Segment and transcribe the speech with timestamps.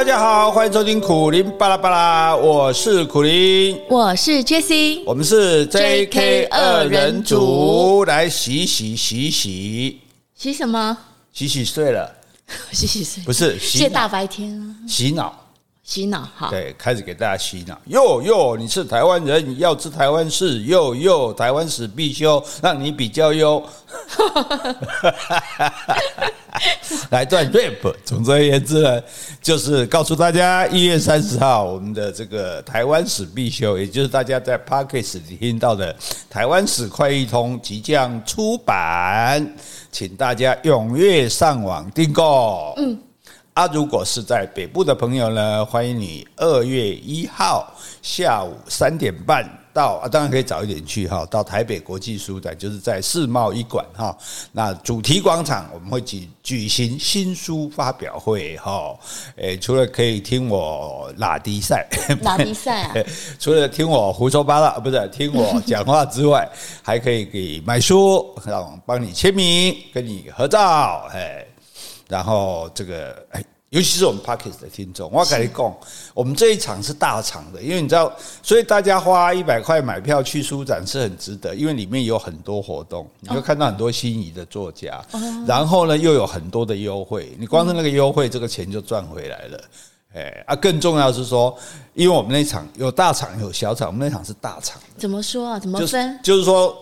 [0.00, 10.00] 大家好，欢迎收听苦林巴拉巴拉，我是苦林，我是 Jessie，我们是 JK 二人组，来洗洗洗洗。
[10.34, 10.96] 洗什么？
[11.34, 12.10] 洗洗睡了，
[12.72, 13.22] 洗洗睡。
[13.24, 14.88] 不是洗大白天啊。
[14.88, 15.36] 洗脑。
[15.82, 17.76] 洗脑哈，对，开始给大家洗脑。
[17.86, 20.62] 哟哟，你是台湾人，你要知台湾事。
[20.62, 23.62] 哟哟，台湾史必修，让你比较优。
[27.10, 29.02] 来段 rap，总而言之呢，
[29.42, 35.94] 就是告诉大家，一月三十号我们的这个台湾史必修，也就是大家在 Podcast 里听到的
[36.28, 39.54] 台湾史快译通即将出版，
[39.90, 42.74] 请大家踊跃上网订购。
[42.76, 42.98] 嗯。
[43.52, 49.44] 啊，如果是在北部的朋友呢，欢迎你二月一号下午三点半
[49.80, 54.14] 到啊，当然可以早一点去哈，到台北国际书展，就是在世贸一馆哈。
[54.52, 58.94] 那主题广场我们会举举行新书发表会哈。
[59.36, 61.88] 诶，除了可以听我拉迪赛，
[62.20, 62.94] 拉迪赛啊，
[63.40, 66.46] 除了听我胡说八道，不是听我讲话之外，
[66.84, 71.46] 还可以给买书，让帮你签名，跟你合照，哎。
[72.06, 75.76] 然后这个哎，尤其是我们 Parkes 的听众，我跟你讲，
[76.12, 85.00] 我们这一场是大场的，因为你知道，所以大家花一百块买票去书展是很值得，因为里面有很多活动，你会看到很多心仪的作家，
[85.46, 89.60] 然后呢又有很多的优惠，你光是那个优惠，这个钱就赚回来了。
[90.14, 91.56] 哎啊，更重要是说，
[91.94, 95.60] 因为我们那场有大场有小场，我们那场是大场，怎么说啊？
[95.60, 96.18] 怎么分？
[96.24, 96.76] 就是说。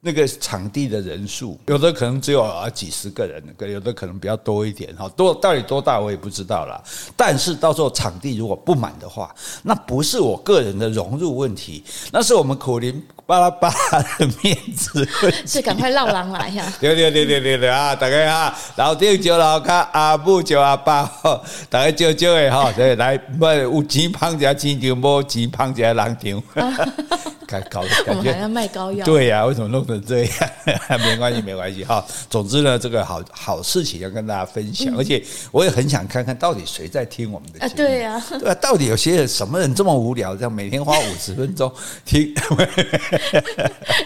[0.00, 6.80] 那个场地的人数，有的可能只有啊几十个人，有的可能比较多一点哈，多到底多大我也不知道了。
[7.16, 11.82] 但是到时候场地如果不满的话，那不是我个人的融入问题，
[12.12, 12.94] 那是我们苦苓
[13.28, 15.06] 巴拉巴拉的面子。
[15.44, 16.64] 是赶快绕狼来呀！
[16.80, 17.94] 对对对对对对啊！
[17.94, 21.04] 大家啊，老丁叫老卡，阿母叫阿爸，
[21.68, 26.42] 大家叫叫的哈，对，来不有钱捧家钱场，无钱捧家人场。
[27.70, 29.04] 搞 的感觉，要卖膏药。
[29.04, 30.32] 对呀、啊，为什么弄成这样？
[31.00, 32.02] 没关系，没关系哈。
[32.30, 37.72] 总之呢，这个好好事情要跟大家分享，而且我也很想看看到底谁在听我们的节目。
[37.76, 41.70] 对呀，对啊，到底有些人什么人这么无聊，这样每天花五十分钟
[42.04, 42.34] 听？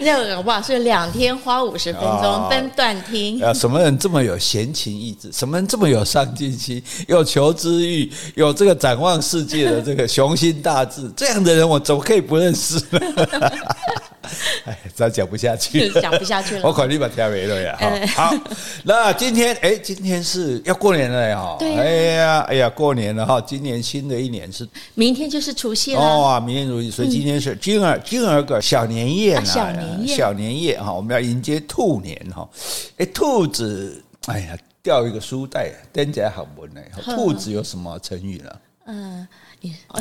[0.00, 0.60] 那个好不好？
[0.62, 3.42] 是两天花五十分钟分段听。
[3.42, 5.30] 啊，什么人这么有闲情逸致？
[5.32, 6.82] 什么人这么有上进心？
[7.08, 8.10] 有求知欲？
[8.34, 11.10] 有这个展望世界的这个雄心大志？
[11.16, 13.00] 这样的人我怎么可以不认识呢？
[14.64, 16.62] 哎，再讲不下去， 讲不下去了。
[16.64, 17.78] 我考虑把天没了呀。
[18.14, 18.32] 好，
[18.84, 21.56] 那今天哎，今天是要过年了呀。
[21.58, 21.74] 对。
[21.76, 21.84] 哎
[22.16, 23.40] 呀，哎呀，过年了哈！
[23.40, 26.00] 今年新的一年是明天就是除夕了。
[26.00, 29.44] 哦，明天除夕，所以今天是金儿金儿个小年夜呢。
[29.44, 32.48] 小年夜，小年夜哈，我们要迎接兔年哈。
[32.98, 36.80] 哎，兔子，哎呀，掉一个书袋，登起来好闻呢。
[37.04, 38.50] 兔子有什么成语呢？
[38.86, 39.26] 嗯。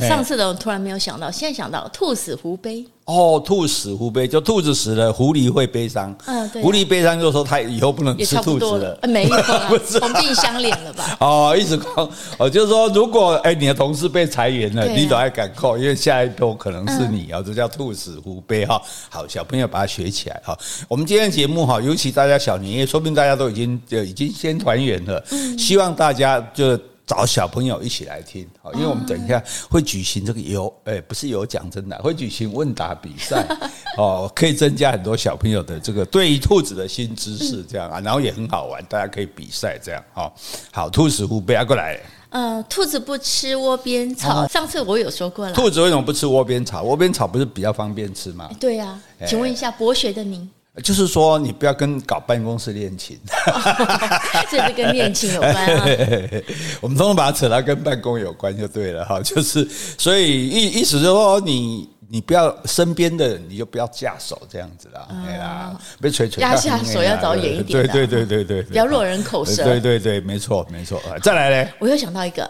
[0.08, 2.86] 上次的我突然没有想到，现在想到“兔死狐悲”。
[3.06, 6.16] 哦，“兔死狐悲”就兔子死了，狐狸会悲伤。
[6.26, 6.62] 嗯，对。
[6.62, 8.98] 狐狸悲伤就是说它以后不能吃兔子了。
[9.08, 11.18] 没有 啊，同病相怜了吧？
[11.20, 18.82] 哦，一直讲哦，就是说，如果哎你的同事被裁员了，你都还敢扣，因为下一波可能是你啊，这叫“兔死狐悲”哈。
[19.10, 20.58] 好，小朋友把它学起来哈。
[20.88, 25.22] 我们今天节目哈，尤其大家小年夜，说不定大家都已经就已经先团圆了。
[25.58, 26.80] 希望大家就。
[27.12, 33.46] 找小朋友一起来听，好，因为我们等一下会举行这个有，哎，不是有奖征答，会举行问答比赛，
[34.00, 40.34] 哦，可以增加很多小朋友的这个对于兔子的新知识，这样啊，然后也很好玩，大家可以比赛这样，好，
[40.72, 42.00] 好，兔死狐悲，过来，
[42.30, 46.82] 呃，兔子不吃窝边草，上次我有说过了，兔子为什么不吃窝边草？
[46.84, 48.50] 窝边草不是比较方便吃吗？
[48.58, 48.98] 对呀，
[49.28, 50.50] 请问一下博学的您。
[50.82, 53.20] 就是说，你不要跟搞办公室恋情，
[54.50, 55.86] 这是跟恋情有关啊。
[56.80, 59.20] 我们通常把它扯到跟办公有关就对了哈。
[59.22, 59.68] 就是，
[59.98, 65.06] 所以意意思就是说，你你不要身边的人，你就不要下手这样子啦。
[65.26, 69.66] 对啦，别垂垂压下手要找远一点，对对对对对，不要落人口舌。
[69.66, 71.02] 对对对，没错没错。
[71.22, 72.50] 再来嘞，我又想到一个。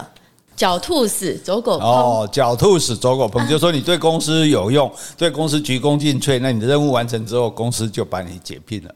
[0.61, 1.83] 狡兔死，走狗烹。
[1.83, 8.93] 哦，狡兔死，走狗烹，就是说你对公司有用，对公司鞠躬尽瘁，那你的任务完成之后，公司就把你解聘了，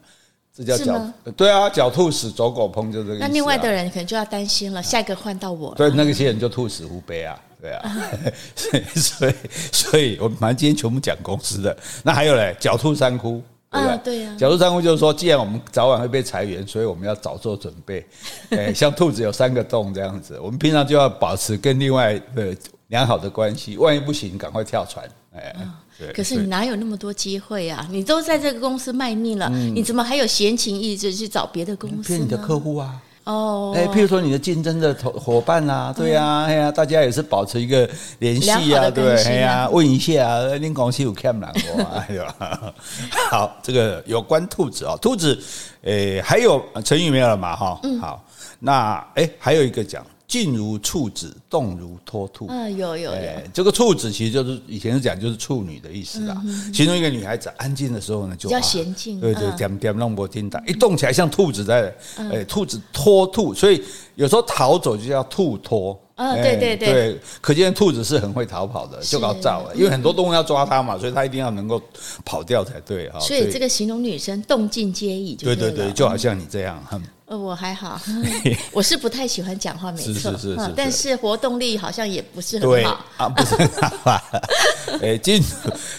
[0.55, 0.99] 这叫狡。
[0.99, 3.21] 吗对啊，狡兔死，走狗烹，就这个意思。
[3.21, 5.73] 那另外的人可能就要担心了，下一个换到我。
[5.73, 7.91] 对，那个些人就兔死狐悲啊，对啊。
[8.53, 9.33] 所以，所以，
[9.71, 11.75] 所以我们今天全部讲公司的。
[12.03, 13.41] 那还有嘞，狡兔三窟。
[13.79, 14.35] 啊，对呀。
[14.37, 18.05] 狡兔三窟就是说，既然我们早晚会被裁员，所以我们要早做准备。
[18.51, 22.55] 哎，像兔子有三个洞这样子，我们平常就要保持跟另外的
[22.87, 23.77] 良好的关系。
[23.77, 25.05] 万一不行，赶快跳船。
[25.35, 25.55] 哎，
[25.99, 26.13] 对。
[26.13, 27.87] 可是你哪有那么多机会啊？
[27.91, 32.09] 你都在这个公司卖命了，你怎么还有闲情逸致去找别的公司？
[32.09, 33.01] 骗你的客户啊！
[33.25, 37.89] 哦，哎，譬如说你的竞争的伙伙伴啊，对呀，哎呀，大家也是保持一个
[38.19, 41.81] 联系啊，对，哎呀，问一下啊，您公司有欠人不？
[41.97, 42.35] 哎呀，
[43.31, 45.37] 好，这个有关兔子啊，兔子，
[45.81, 47.55] 诶，还有成语没有了嘛？
[47.55, 48.23] 哈，好，
[48.59, 50.05] 那哎，还有一个讲。
[50.27, 52.47] 静如处子，动如脱兔。
[52.49, 53.21] 嗯，有有有。
[53.53, 56.41] 这个处子其实就是以前是讲就是处女的意思啦。
[56.73, 59.19] 其中一个女孩子安静的时候呢，就比较娴静。
[59.21, 63.83] 对对，点点让我听到，一动起来像兔子在，哎，兔子脱兔，所以
[64.15, 65.99] 有时候逃走就叫兔脱。
[66.15, 67.19] 啊，对对对。
[67.41, 71.81] 可见兔子是很会逃跑的，就搞造了，因为很多动物要抓它嘛，所以它一定要能够
[72.23, 73.19] 跑掉才对哈。
[73.19, 76.81] 所以这个形容女生动静皆宜，就对对对，就好像你这样。
[77.27, 77.99] 呃，我还好，
[78.71, 83.67] 我是不太喜欢讲话，没错，是是是是，但是活动力好像也不是很好啊，不是很
[84.03, 84.21] 好。
[85.01, 85.43] 哎，静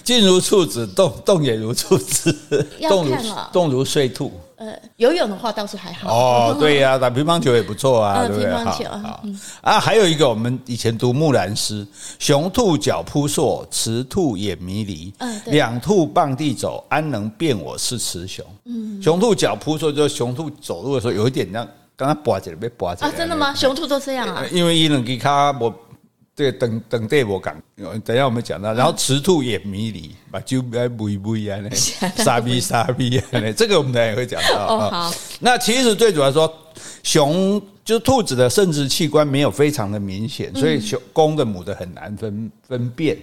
[0.04, 2.32] 静如处子，动动也如处子，
[2.88, 3.16] 动如
[3.52, 4.32] 动如睡兔。
[4.56, 6.10] 呃，游泳的话倒是还好。
[6.10, 8.50] 哦，对呀，打乒乓球也不错啊，对不对？
[8.50, 8.84] 乒乓球
[9.60, 11.86] 啊，还有一个我们以前读木兰诗：
[12.18, 15.12] 雄兔脚扑朔，雌兔眼迷离。
[15.18, 18.44] 嗯，两兔傍地走，安能辨我是雌雄？
[18.64, 23.08] 嗯，雄兔脚扑朔，就是雄兔走路的时候有一点像刚刚拔起来被拔起来。
[23.08, 23.54] 啊，真的吗？
[23.54, 24.42] 雄兔都这样啊？
[24.50, 25.52] 因为伊能给他
[26.36, 26.50] 我。
[26.50, 27.62] 对，等等待我讲，
[28.04, 31.48] 等一下我们讲到，然后雌兔眼迷离，把就来不一不一
[32.14, 33.24] 傻逼傻逼啊！
[33.56, 34.66] 这个我们等下也会讲到。
[34.66, 35.14] 哦，好。
[35.40, 36.52] 那其实最主要说，
[37.02, 43.16] 雄就是兔子的生殖器官没有非常的明显，所以雄公的母的很难分分辨。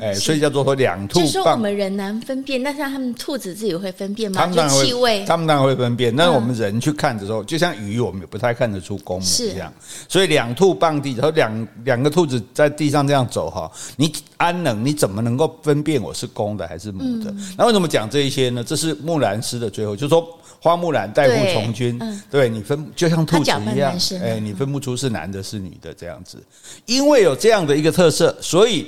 [0.00, 1.20] 哎，所以叫做说两兔。
[1.20, 4.40] 就是说我们人难分辨，那像他们兔子自己会分辨吗？
[4.40, 6.14] 他们当然会，他们当然会分辨。
[6.14, 9.72] 但是我们人去看的时候，就像鱼，我们也不太看得出公母一样。
[10.08, 14.84] 所以两兔傍地，然后两两个兔子在地上这样走哈，你安能？
[14.84, 17.34] 你怎么能够分辨我是公的还是母的？
[17.56, 18.62] 那为什么讲这一些呢？
[18.62, 20.26] 这是木兰诗的最后，就是说
[20.60, 22.00] 花木兰代父从军，
[22.30, 23.92] 对你分就像兔子一样，
[24.22, 26.42] 哎，你分不出是男的是女的这样子。
[26.86, 28.86] 因为有这样的一个特色，所以。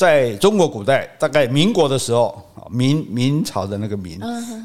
[0.00, 4.18] 在中国古代，大概民国的时候，明明朝的那个明，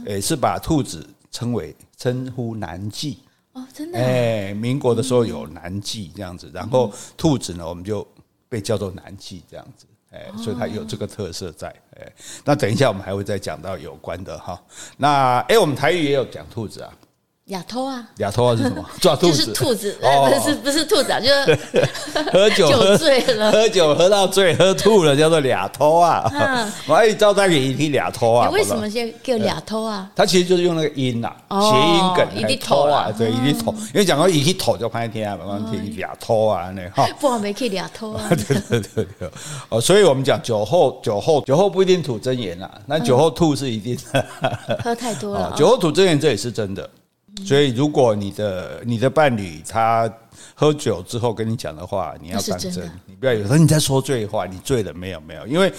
[0.05, 3.17] 诶，是把兔子称为称呼南妓
[3.51, 8.07] 哦，真的，诶，民国的时候有南妓这样子，然后兔子呢，我们就
[8.47, 11.67] 被叫做南妓这样子，诶，所以它有这个特色在，
[11.97, 12.09] 诶，
[12.45, 14.57] 那等一下我们还会再讲到有关的哈，
[14.95, 16.89] 那诶，我们台语也有讲兔子啊。
[17.45, 18.03] 俩偷啊！
[18.17, 18.83] 亚偷啊是什么？
[18.99, 19.37] 抓兔子？
[19.37, 21.59] 就是兔子，不是不是兔子啊，就是
[22.33, 26.23] 喝酒喝醉了，喝酒喝到醉，喝吐了，叫做俩偷啊。
[26.89, 28.47] 我还照带给一提俩偷啊。
[28.47, 30.09] 你为什么叫叫俩偷啊？
[30.15, 33.71] 他其实就是用那个音呐，谐音梗，一偷啊，对，一偷。
[33.93, 37.07] 因为讲到一提头就拍天啊，没关系，俩偷啊那哈。
[37.21, 38.27] 不好没去俩偷啊。
[38.29, 39.29] 对对对对，
[39.69, 44.25] 哦，所以我们讲酒后酒后酒后不一定吐真言啊，那酒后吐是一定的。
[44.83, 46.89] 喝太多了，酒后吐真言这也是真的。
[47.43, 50.11] 所以，如果你的你的伴侣他
[50.53, 55.19] 喝酒之后跟你讲的话，你要当真，你不要有时候你在说醉话，你醉了没有？
[55.21, 55.71] 没有，因为。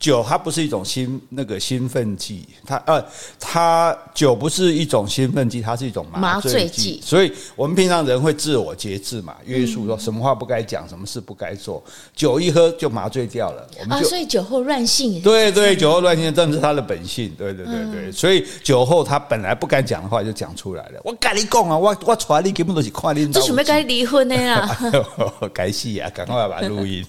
[0.00, 3.04] 酒它不是一种兴那个兴奋剂，它呃，
[3.38, 6.98] 它酒不是一种兴奋剂，它是一种麻醉剂。
[7.04, 11.84] 所以我们平常人会自我节制嘛，约束说什么话不该讲，什么事不该做。
[12.16, 15.20] 酒一喝就麻醉掉了，我们就、啊、所以酒后乱性。
[15.20, 17.30] 对对，酒后乱性正是他的本性。
[17.36, 21.00] 对对对对，所以酒后他本来不敢讲的话就讲出来了。
[21.04, 23.30] 我跟你讲啊，我我传你根本都是看你。
[23.30, 24.66] 这准备该离婚的呀？
[25.52, 26.08] 该戏啊！
[26.14, 27.04] 赶快把它录音。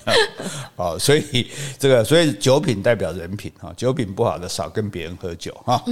[0.75, 1.47] 哦，所以
[1.79, 2.80] 这个所以酒品。
[2.81, 5.83] 代表人品哈，酒品不好的少跟别人喝酒哈。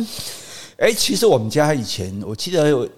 [0.77, 2.89] 哎，其实我们家以前，我记得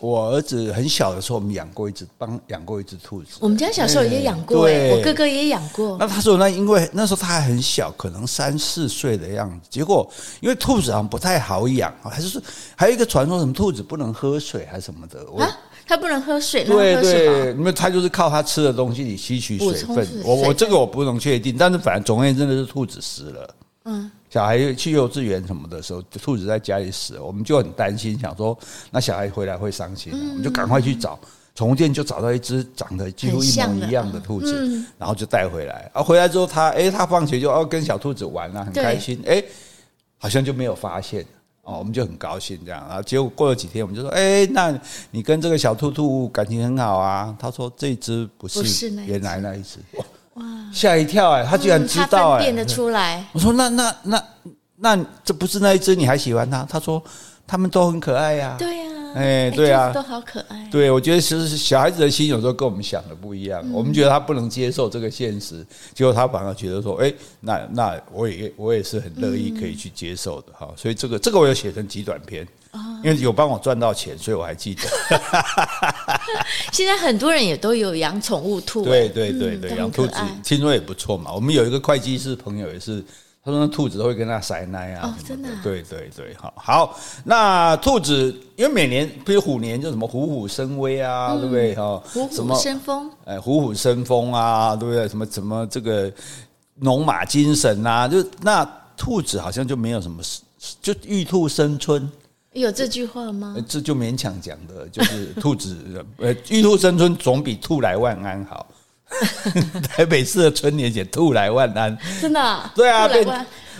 [0.00, 3.36] 我儿子很小的时候，我们养过一只，帮养过一只兔子。
[3.40, 5.96] 我们家小时候也养过，我哥哥也养过。
[5.98, 9.66] 那他说，那因为那时候他还很小，可能三四岁的样子。
[9.68, 10.10] 结果
[10.40, 12.40] 因为兔子好像不太好养，还是说
[12.74, 15.20] 还有一个传说，什么兔子不能喝水还是什么的。
[15.86, 20.06] 它不能喝水，对对，因为它就是靠它吃的东西里吸取水分。
[20.24, 23.54] 我我这个我不能确定，但是反正总而言之，真的是兔子死了。
[23.84, 28.58] 嗯，小孩去幼稚园什么的时候，兔子在家里死了，我们就很担心，想说
[28.90, 31.18] 那小孩回来会伤心，我们就赶快去找
[31.54, 35.90] 宠物店，就找到一只长得几乎一模一样的兔子，然后就带回来。
[35.92, 39.22] 啊，回来之后他哎，他放学就哦跟小兔子玩了，很开心。
[39.26, 39.44] 哎，
[40.16, 41.24] 好像就没有发现。
[41.64, 44.72] 哦，我们就很高兴这样，然后结果过了几天，我们就说，哎，那
[45.10, 47.34] 你跟这个小兔兔感情很好啊？
[47.38, 49.78] 他说这只不是原来那一只，
[50.34, 53.24] 哇，吓一跳哎，他居然知道哎，变得出来。
[53.32, 54.24] 我说那那那
[54.76, 56.64] 那这不是那一只，你还喜欢它？
[56.64, 57.02] 他说
[57.46, 58.56] 他们都很可爱呀。
[58.58, 58.83] 对呀。
[59.18, 60.68] 哎，对啊，都好可爱。
[60.70, 63.64] 对，我觉得其实小孩子的心有时候跟我们想的不一样。
[63.72, 70.68] 我们觉得他不能接受这个现实，结果他反而觉得说，哎，那那我也我也是很乐意可以去接受的哈。
[70.76, 72.46] 所以这个这个我有写成极短篇，
[73.04, 74.82] 因为有帮我赚到钱，所以我还记得。
[76.72, 81.32] 现在很多人也都有养宠物兔，对对对对，养兔子听说也不错嘛。
[81.32, 83.04] 我们有一个会计师朋友也是。
[83.44, 86.98] 他说：“那兔子都会跟他塞奶啊，哦，真的，对对对，好，好。
[87.24, 91.74] 那兔子因为每年，比如虎年就什么虎虎生威啊，嗯、对不对？
[91.74, 95.06] 哈，虎虎生风，哎，虎虎生风啊，对不对？
[95.06, 96.10] 什么什么这个
[96.76, 98.64] 龙马精神啊，就那
[98.96, 100.22] 兔子好像就没有什么，
[100.80, 102.10] 就玉兔生春，
[102.54, 103.56] 有这句话吗？
[103.68, 105.76] 这就勉强讲的，就是兔子，
[106.16, 108.66] 呃，玉兔生春总比兔来万安好。”
[109.88, 112.72] 台北市的春联写“兔来万安”，真的、啊？
[112.74, 113.08] 对啊，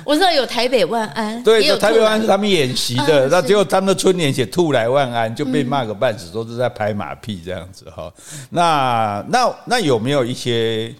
[0.04, 8.12] 我知道有台北万安，对，有台北万安是他们演习的，那、啊、结果他们的春联写“兔来万安”，就被骂个半死，说是在拍马屁这样子哈。
[8.50, 10.95] 那那那有没有一些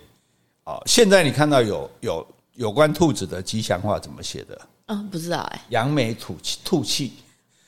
[0.64, 0.83] 哦？
[0.87, 4.59] 现在你看到有有有关兔子的吉祥话怎么写的？
[4.87, 5.61] 嗯，不知道哎、欸。
[5.69, 7.12] 扬眉吐气，吐气。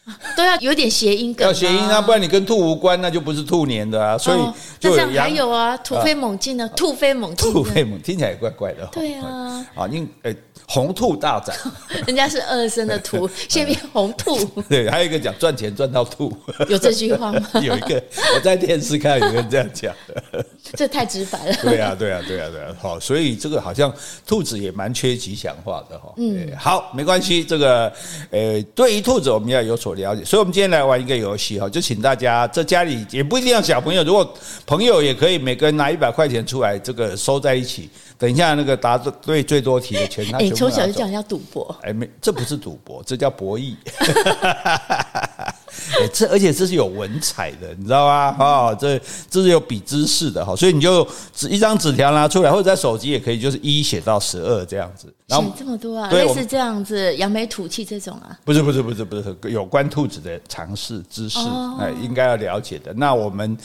[0.36, 4.16] 都要有点谐音梗，要谐音啊，不然你跟兔无关，那就不是兔年的啊。
[4.16, 4.38] 所以
[4.78, 8.86] 就这样还有啊，突飞猛进呢，突飞猛进，突飞猛听起来也怪怪的。
[8.92, 10.36] 对啊，啊，因诶，
[10.68, 11.56] 红兔大展，
[12.06, 14.36] 人家是二声的兔，现在变红兔。
[14.68, 16.32] 对，还有一个讲赚钱赚到兔，
[16.68, 17.40] 有这句话吗？
[17.54, 18.00] 有一个，
[18.34, 20.44] 我在电视看有人这样讲的。
[20.76, 21.56] 这太直白了。
[21.62, 22.74] 对啊，对啊，对啊，对啊。
[22.80, 23.92] 好，所以这个好像
[24.26, 26.12] 兔子也蛮缺吉祥话的哈。
[26.16, 27.44] 嗯，好，没关系。
[27.44, 27.92] 这个
[28.30, 34.34] 呃，对于兔子我们要有所了解，所以我们今天来玩一个游戏哈，就请大家在家里也不一定要小朋友，如果
[34.66, 37.88] 朋友也可以，每个人拿一百块钱出来，这个收在一起。
[38.18, 41.76] 等一下那个答对最多题的钱，他你从小就讲叫赌博？
[41.82, 43.74] 哎，没，这不是赌博，这叫博弈。
[45.94, 48.14] 欸、这而且这是有文采的，你知道吗？
[48.14, 49.00] 啊、哦，这
[49.30, 55.12] 这是有比知识的哈，所以你就纸一张纸条拿出来，或者在手机也可以，就是一写到十二这样子。
[55.26, 56.10] 然后写这么多啊？
[56.10, 58.38] 类似这样子扬眉吐气这种啊？
[58.44, 61.38] 不是不是不是不是，有关兔子的常识知识，
[61.80, 62.92] 哎，应该要了解的。
[62.94, 63.56] 那我们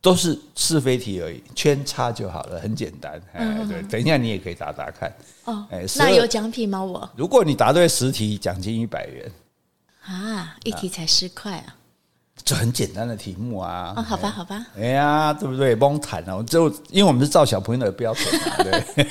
[0.00, 3.20] 都是是非题而已，圈叉就好了，很简单。
[3.32, 5.12] 哎，对，等一下你也可以答答看。
[5.44, 6.82] 哦，哎，那有奖品吗？
[6.82, 9.30] 我如果你答对十题，奖金一百元。
[10.06, 11.74] 啊，一题才十块啊！
[12.44, 13.92] 就很简单的题目啊！
[13.96, 14.64] 哦，好吧，好吧。
[14.78, 15.74] 哎呀，对不对？
[15.74, 19.06] 蒙坦啊，就因为我们是照小朋友的标准嘛， 对。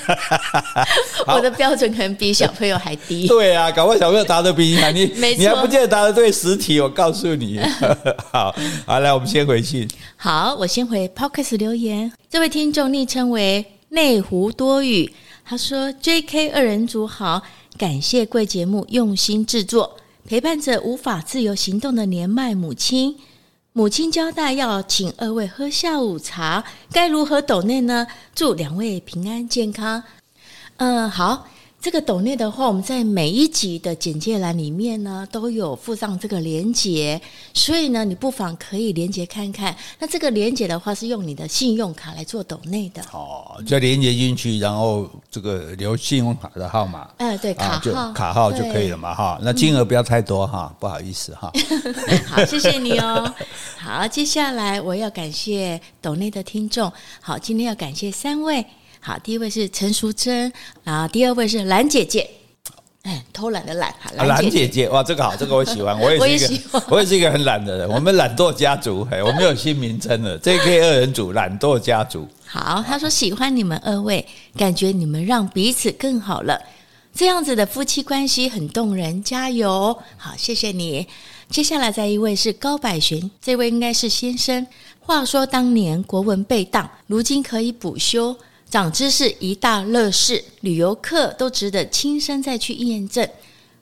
[1.26, 3.26] 我的标准可能比小朋友还低。
[3.28, 5.04] 对啊，搞不好小朋友答的比你好， 你
[5.36, 6.80] 你还不见得答的对十题。
[6.80, 7.60] 我告诉你，
[8.32, 8.54] 好
[8.86, 9.86] 好来，我们先回信。
[10.16, 12.10] 好，我先回 Podcast 留言。
[12.30, 15.12] 这位听众昵称为内湖多雨，
[15.44, 16.50] 他说：“J.K.
[16.50, 17.42] 二人组好，
[17.76, 23.16] 感谢贵节目用心制作。”陪伴着无法自由行动的年迈母亲，
[23.72, 28.08] 母亲交代要请二位喝下午茶，该如何抖内呢？
[28.34, 30.02] 祝两位平安健康。
[30.78, 31.46] 嗯，好。
[31.86, 37.20] 这个抖内的话，我们在每一集的简介栏里面呢，都有附上这个连接，
[37.54, 39.72] 所以呢，你不妨可以连接看看。
[40.00, 43.00] 那这个连接的话，是用你的信用卡来做抖内的。
[43.12, 47.08] 哦，就连接进去，然后这个留信用卡的号码。
[47.18, 49.38] 哎，对，卡号，卡号就可以了嘛，哈。
[49.40, 51.52] 那金额不要太多哈，不好意思哈。
[52.26, 53.32] 好，谢谢你哦。
[53.78, 56.92] 好，接下来我要感谢抖内的听众。
[57.20, 58.66] 好，今天要感谢三位。
[59.06, 62.28] 好，第一位是陈淑贞，然后第二位是兰姐姐，
[63.02, 67.88] 哎，偷懒的懒，兰姐，姐姐，哇，这个好，这个我喜欢，我也是一个，我也是一个很懒的人。
[67.88, 72.26] 我们懒惰家族，哎，我们有新名称了，JK 二人组懒惰家族。
[72.46, 76.60] 好，他说喜欢你们二位，感觉你们让彼此更好了，
[77.14, 79.96] 这样子的夫妻关系很动人，加油！
[80.16, 81.06] 好，谢谢你。
[81.48, 84.66] 接下来再一位是高百寻，这位应该是先生。
[84.98, 88.36] 话说当年国文被当，如今可以补修。
[88.68, 93.26] 长知识一大乐事，旅游客都值得亲身再去验证。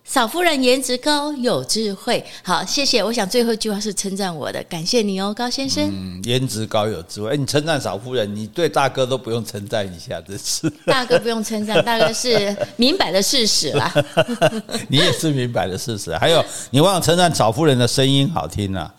[0.07, 2.23] 嫂夫人颜值高，有智慧。
[2.43, 3.03] 好，谢谢。
[3.03, 5.83] 我想最后一句话是称赞我的，感谢你哦，高先生。
[5.91, 7.31] 嗯，颜值高有智慧。
[7.31, 10.69] 欸、你称赞嫂夫人，你对大哥都不用称赞一下，真是。
[10.85, 13.91] 大哥不用称赞，大哥是明摆的事实啦。
[14.89, 16.15] 你也是明摆的事实。
[16.19, 18.95] 还有，你忘了称赞嫂夫人的声音好听啊。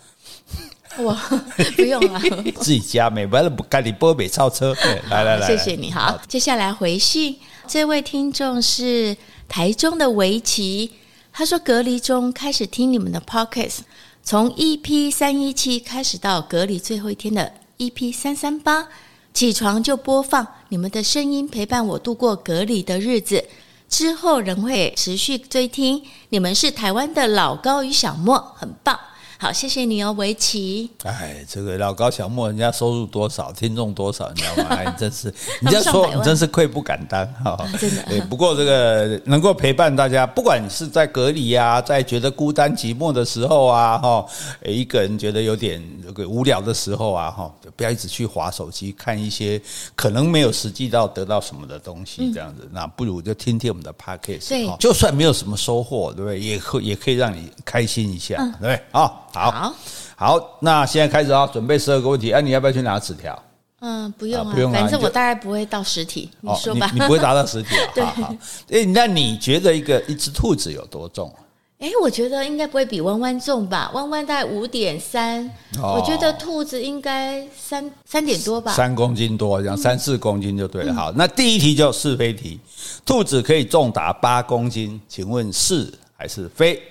[0.98, 1.16] 我
[1.76, 2.20] 不用了，
[2.60, 4.74] 自己家没，完了不赶你波美超车。
[5.10, 5.90] 来来来，谢谢你。
[5.90, 7.36] 好，接下来回信，
[7.66, 9.16] 这位听众是
[9.48, 10.92] 台中的围棋，
[11.32, 13.78] 他说隔离中开始听你们的 Pockets，
[14.22, 18.88] 从 EP 三一七开始到隔离最后一天的 EP 三三八，
[19.34, 23.44] 起床就播放你们的声音，陪伴我度过隔离的日子，
[23.88, 26.02] 之后仍会持续追听。
[26.30, 28.98] 你们是台湾的老高与小莫，很棒。
[29.38, 30.90] 好，谢谢你哦，围棋。
[31.02, 34.82] 哎，这个老高小莫，人家收入多少，听众多少，你知道吗？
[34.82, 37.68] 你 真是，你这样说，你真是愧不敢当哈、哦。
[37.78, 38.02] 真的。
[38.04, 44.24] 对，不过这个能够陪伴大家，不管你是在隔离啊，在觉得孤单寂寞的时候啊，哈，
[44.64, 49.60] 一个人觉得有点这个无聊的时候啊，哈，不要一直去划手机，看一些
[49.94, 56.40] 可能没有实际到得到什么的东西，这样子，那不如就听听我们的 Podcast，对，就算没有什么收获，对不对？
[56.40, 58.80] 也可也可以让你开心一下，对不对？
[58.92, 59.74] 好，好，
[60.16, 63.40] 好，那现在开始啊，准备十二个问题，哎，你要不要去拿纸条？
[63.80, 66.90] 嗯，不用啊，不用，反正我大概不会到实体，你说吧。
[66.94, 68.06] 你不会达到实体啊？
[68.16, 68.34] 好好。
[68.70, 71.30] 哎，那你觉得一个一只兔子有多重？
[71.78, 73.90] 哎，我觉得应该不会比弯弯重吧？
[73.92, 75.48] 弯弯大概五点三，
[75.82, 80.94] 我觉得兔子应该三三点多吧，三公斤多，这样三四公斤就对了。
[80.94, 82.58] 好，那第一题就是非题，
[83.04, 86.82] 兔子可以重达八公斤，请问是还是非？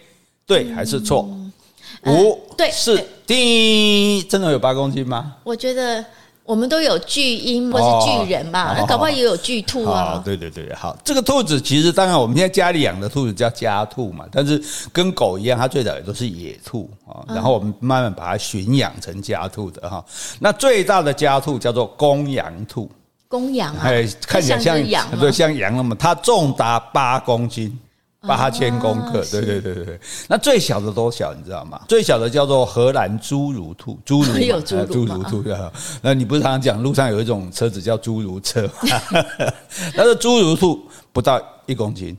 [0.45, 1.27] 对还是错？
[2.05, 5.35] 五对四，第一，真的有八公斤吗？
[5.43, 6.03] 我觉得。
[6.45, 10.21] 我们都有巨鹰或是巨人嘛，搞不好也有巨兔啊、哦。
[10.23, 20.05] 对对对，好，这个兔子其实当然我们现在家里养的兔子叫家兔嘛，但是跟狗一样，它最早也都是野兔啊，然后我们慢慢把它驯养成家兔的哈。
[20.37, 22.87] 那最大的家兔叫做公羊兔，
[23.27, 27.75] 公羊啊，哎，看起来像羊，对，像羊那么，它重达八公斤。
[28.27, 29.99] 八千公克，对对对对对。
[30.27, 31.79] 那最小的多小，你知道吗？
[31.87, 35.43] 最小的叫做荷兰侏儒兔，侏儒有侏儒兔。
[36.01, 38.69] 那你不是常常讲路上有一种车子叫侏儒车？
[39.95, 42.17] 但是侏儒兔不到一公斤，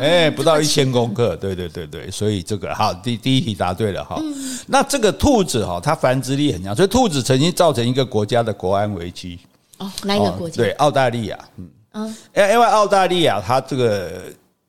[0.00, 1.36] 哎，不到一千公克。
[1.36, 4.20] 对对对对，所以这个好，第第一题答对了哈。
[4.66, 9.38] 那这个兔子哈，它繁殖力很强，所以兔子曾经造成一个国家的国安危机。
[9.78, 10.62] 哦，哪一个国家？
[10.62, 11.38] 对，澳大利亚。
[11.56, 14.22] 嗯嗯，因因为澳大利亚它这个。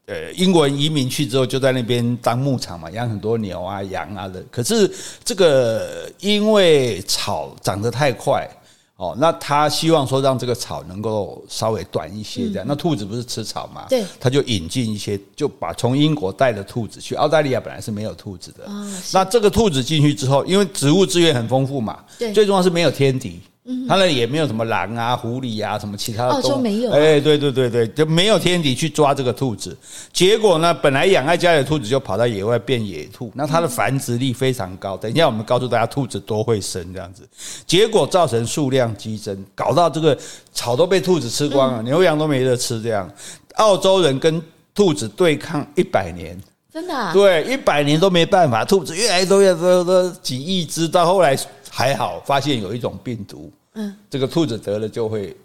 [0.07, 4.41] 呃，英国人移民去之后，就在那边当牧场嘛，养很多牛啊、羊啊的。
[4.49, 4.89] 可是
[5.23, 8.49] 这个因为草长得太快
[8.95, 12.65] 哦，那他希望说让这个草能够稍微短一些，这样。
[12.65, 13.85] 那兔子不是吃草嘛？
[13.89, 18.65] 对，他就引进一些，就把从英国带的兔子去澳大利亚，本来是没有兔子的。
[19.11, 23.41] 那这个兔子进去之后，因为植物资源很丰富嘛，对，最重要是没有天敌。
[23.85, 26.43] 他那里也没有什么狼啊、狐狸啊，什么其他的动物。
[26.43, 26.91] 澳洲没有。
[26.91, 29.77] 哎，对对对对，就没有天敌去抓这个兔子。
[30.13, 34.95] 结果呢，本来养在家里的兔子就跑到野外变野兔，那它的繁殖力非常高。
[34.95, 37.27] 等一下我们告诉大家，兔子多会生这样子，
[37.65, 40.17] 结果造成数量激增，搞到这个
[40.53, 42.81] 草都被兔子吃光了，牛羊都没得吃。
[42.81, 43.09] 这样，
[43.55, 44.41] 澳洲人跟
[44.73, 47.11] 兔子对抗一百年，真的啊？
[47.11, 51.37] 对，一百年都没办法，兔子越来越多，越多，几亿只，到后来。
[51.69, 55.37] 还好，发现有一种病毒，嗯，这个兔子得了就会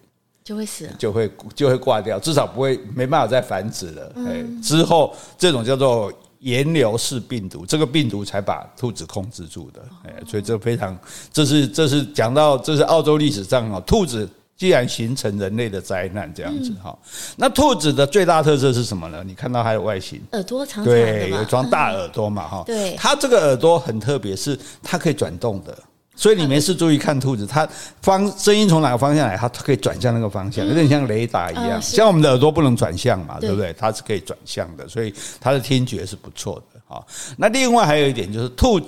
[0.42, 4.12] 就会死，就会就会挂掉，至少不会没办法再繁殖了。
[4.26, 9.80] 哎，之后这种叫做炎流式病毒，这个病毒才把兔子控制住的。
[10.04, 10.98] 哎，所以这非常，
[11.32, 16.96] 这是这是讲到这是澳洲历史上啊，兔子既然形成人类的灾难这样子哈。
[17.36, 19.22] 那兔子的最大特色是什么呢？
[19.24, 22.64] 你看到它的外形，耳朵长长对，有一双大 耳朵嘛哈。
[22.66, 25.76] 对，它这个耳朵很特别，是它可以转动的。
[26.14, 27.66] 所以你没事注意看兔子，它
[28.02, 31.80] 方声音从哪个方向来，它它可以转向那个方向，有点像雷达一样。
[31.80, 33.74] 像我们的耳朵不能转向嘛，对不对？
[33.78, 36.80] 它是可以转向的，所以它的听觉是不错的。
[36.86, 37.06] 好，
[37.38, 38.80] 那另外还有一点就是兔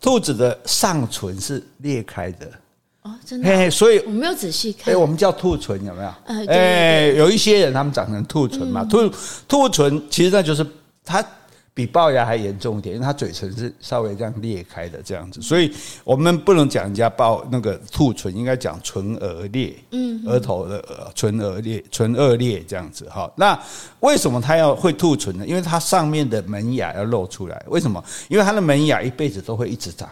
[0.00, 2.46] 兔子的上唇是裂开的
[3.02, 3.70] 哦，真的。
[3.70, 4.92] 所以我没有仔细看。
[4.92, 6.14] 哎，我们叫兔唇有没有？
[6.46, 9.10] 哎，有一些人他们长成兔唇嘛，兔
[9.48, 10.64] 兔唇其实那就是
[11.04, 11.24] 它。
[11.76, 15.70] 比龅牙还严重一点，因为它嘴唇是稍微这样裂开的这样子，所以
[16.04, 23.30] 我们不能讲人家龅那个兔唇，应该讲唇腭裂，嗯，额头的额唇腭裂，唇腭裂这样子哈。
[23.36, 23.60] 那
[24.00, 25.46] 为什么它要会兔唇呢？
[25.46, 27.62] 因为它上面的门牙要露出来。
[27.68, 28.02] 为什么？
[28.30, 30.08] 因为它的门牙一辈子都会一直长。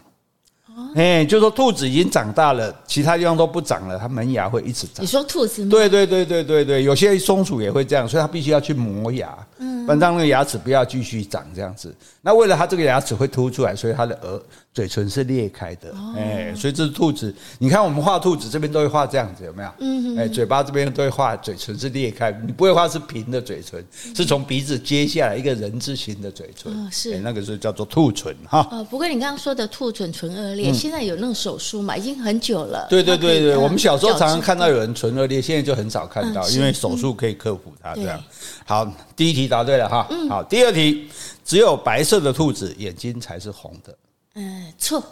[0.95, 5.03] 哎，就说兔子已经长大了，其他地方都不长了，它门牙会一直长。
[5.03, 5.71] 你说兔子吗？
[5.71, 11.95] 对对对对对对，有些松鼠也会这样，所以它必须要去磨牙，嗯，让那个牙齿不要继续长这样子。
[12.25, 14.43] 那为了它这个牙齿会凸出来，所以它的额。
[14.75, 17.33] 嘴唇是裂开的，哎，所以这是兔子。
[17.61, 19.71] 你看我们画兔子这边都会画这样子，有没有？
[19.79, 28.67] 嗯，哎，嘴巴这边都会画嘴唇是裂开，你不会画是平的嘴唇，是从鼻子接下来一个人字形的嘴唇，是那个是叫做兔唇哈。
[28.73, 31.97] 哦，不过你刚刚说的兔唇唇腭裂，现在有那种手术嘛？
[31.97, 32.89] 已经很久了。
[32.91, 37.95] 对对对对，我们小时候常常看到有人唇腭裂，现在就很少看到，因为手术可以克服它。
[37.95, 38.21] 这样，
[38.67, 40.05] 好，第一题答对了哈。
[40.11, 41.09] 嗯好，第二题，
[41.45, 43.99] 只有白色的兔子眼睛才是红的。
[44.35, 45.03] 嗯，错。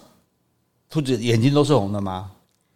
[0.91, 2.31] 兔子眼睛都是红的吗？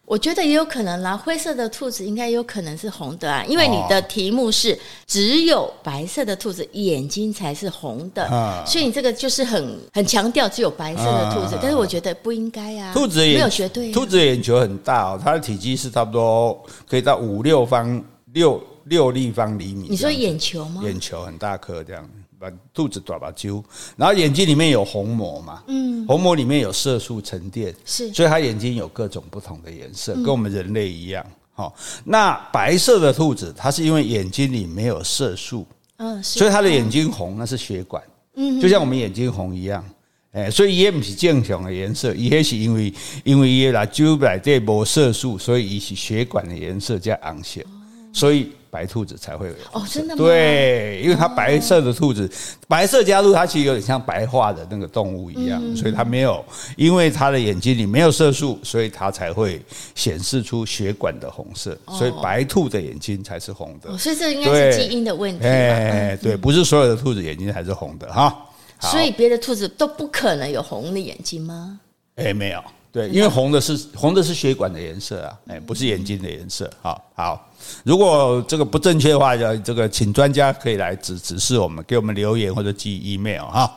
[0.06, 12.94] 我觉得也有可能啦，灰色的兔子应该有可能是红的啊，因为你的题目是只有白色的兔子眼睛才是红的，啊、所以你这个就是很很强调只有白色的兔子，啊、但是我觉得不应该啊。
[12.94, 18.00] 兔子眼没有绝对、啊，兔子眼球很大哦，它的体积是差不多可以到五六方
[18.32, 19.88] 六六立方厘米。
[19.90, 20.82] 你说眼球吗？
[20.84, 22.08] 眼球很大颗这样。
[22.38, 23.64] 把肚子短把揪，
[23.96, 31.24] 然后眼睛里面有虹膜嘛，嗯，虹膜里面有色素沉淀，是，所以它眼睛有各种不同的颜色，跟我们人类一样。
[31.54, 38.02] 好，那白色的兔子，它是因为眼睛里没有色素，嗯，所以它的眼睛红，那是血管，
[38.34, 39.82] 嗯，就像我们眼睛红一样，
[40.32, 42.92] 哎，所以也不是正常的颜色，也是因为
[43.24, 47.62] 因为也来揪来这波色素，所以也是血管的颜色加红色，
[48.16, 48.50] 所以。
[48.68, 50.22] 白兔子才会有哦，真的吗？
[50.22, 52.30] 对，因为它白色的兔子，
[52.68, 56.44] 白色加入它其实有点像白化的那个动物一样，所以它没有，
[56.76, 59.62] 因为它的眼睛里没有色素，所以它才会
[59.94, 63.96] 显示出血管的红色，所以白兔的眼睛才是红的。
[63.96, 65.46] 所以这应该是基因的问题。
[65.46, 68.36] 哎，对，不是所有的兔子眼睛还是红的哈。
[68.80, 71.80] 所以别的兔子都不可能有红的眼睛吗？
[72.16, 72.62] 哎，没有。
[72.96, 76.70] 对，因为红的是红的是血管的颜色啊，哎，不是眼睛的颜色。
[76.80, 77.46] 好，好，
[77.84, 83.70] 如果这个不正确的话，要这个请专家可以来指指示我们，给我们留言或者寄 email 哈。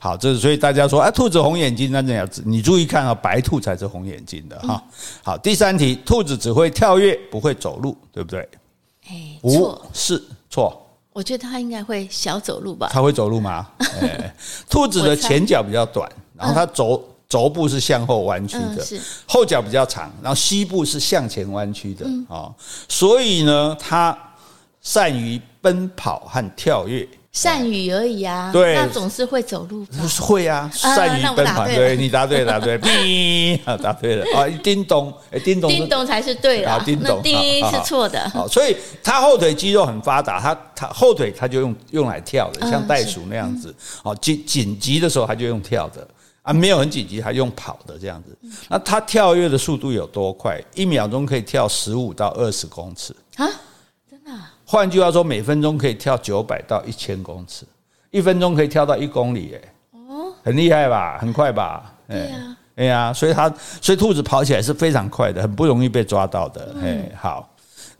[0.00, 4.82] 好，这是所以大家说，啊，兔子红眼睛，那这样子，你注意看啊，白兔才是红眼睛的哈。
[5.22, 8.40] 好，第三题，兔子只会跳跃，不会走路，对不对？
[9.06, 10.84] 哎，错，是错。
[11.12, 12.88] 我觉得它应该会小走路吧？
[12.90, 13.68] 它会走路吗？
[14.02, 14.34] 哎，
[14.68, 17.00] 兔子的前脚比较短，然后它走。
[17.28, 18.84] 轴部是向后弯曲的，
[19.26, 22.52] 后脚比较长，然后膝部是向前弯曲的啊，
[22.88, 24.16] 所以呢，它
[24.80, 27.08] 善于奔跑和跳跃。
[27.32, 29.84] 善于而已啊，对，那总是会走路。
[30.20, 31.66] 会啊，善于奔跑。
[31.66, 34.24] 对，你答对，答对，叮，答对了。
[34.38, 38.30] 啊，叮咚，哎，叮咚，叮咚才是对的，叮咚，第一是错的。
[38.30, 43.74] 好，所以他后腿肌肉很发达，它它后腿他就用用来跳的，像袋鼠那样子。
[44.04, 46.06] 好，紧紧急的时候他就用跳的。
[46.44, 48.36] 啊，没有很紧急，还用跑的这样子。
[48.68, 50.62] 那它跳跃的速度有多快？
[50.74, 53.48] 一秒钟可以跳十五到二十公尺啊！
[54.10, 54.30] 真的？
[54.66, 57.64] 换句话说，每分钟可以跳九百到一千公尺，
[58.10, 61.16] 一分钟可以跳到一公里，哎，哦，很厉害吧？
[61.18, 61.94] 很快吧？
[62.06, 66.76] 对呀，哎呀，所以它，所以兔子跑起来是非常快的，很不容易被抓到的。
[66.82, 67.48] 哎，好，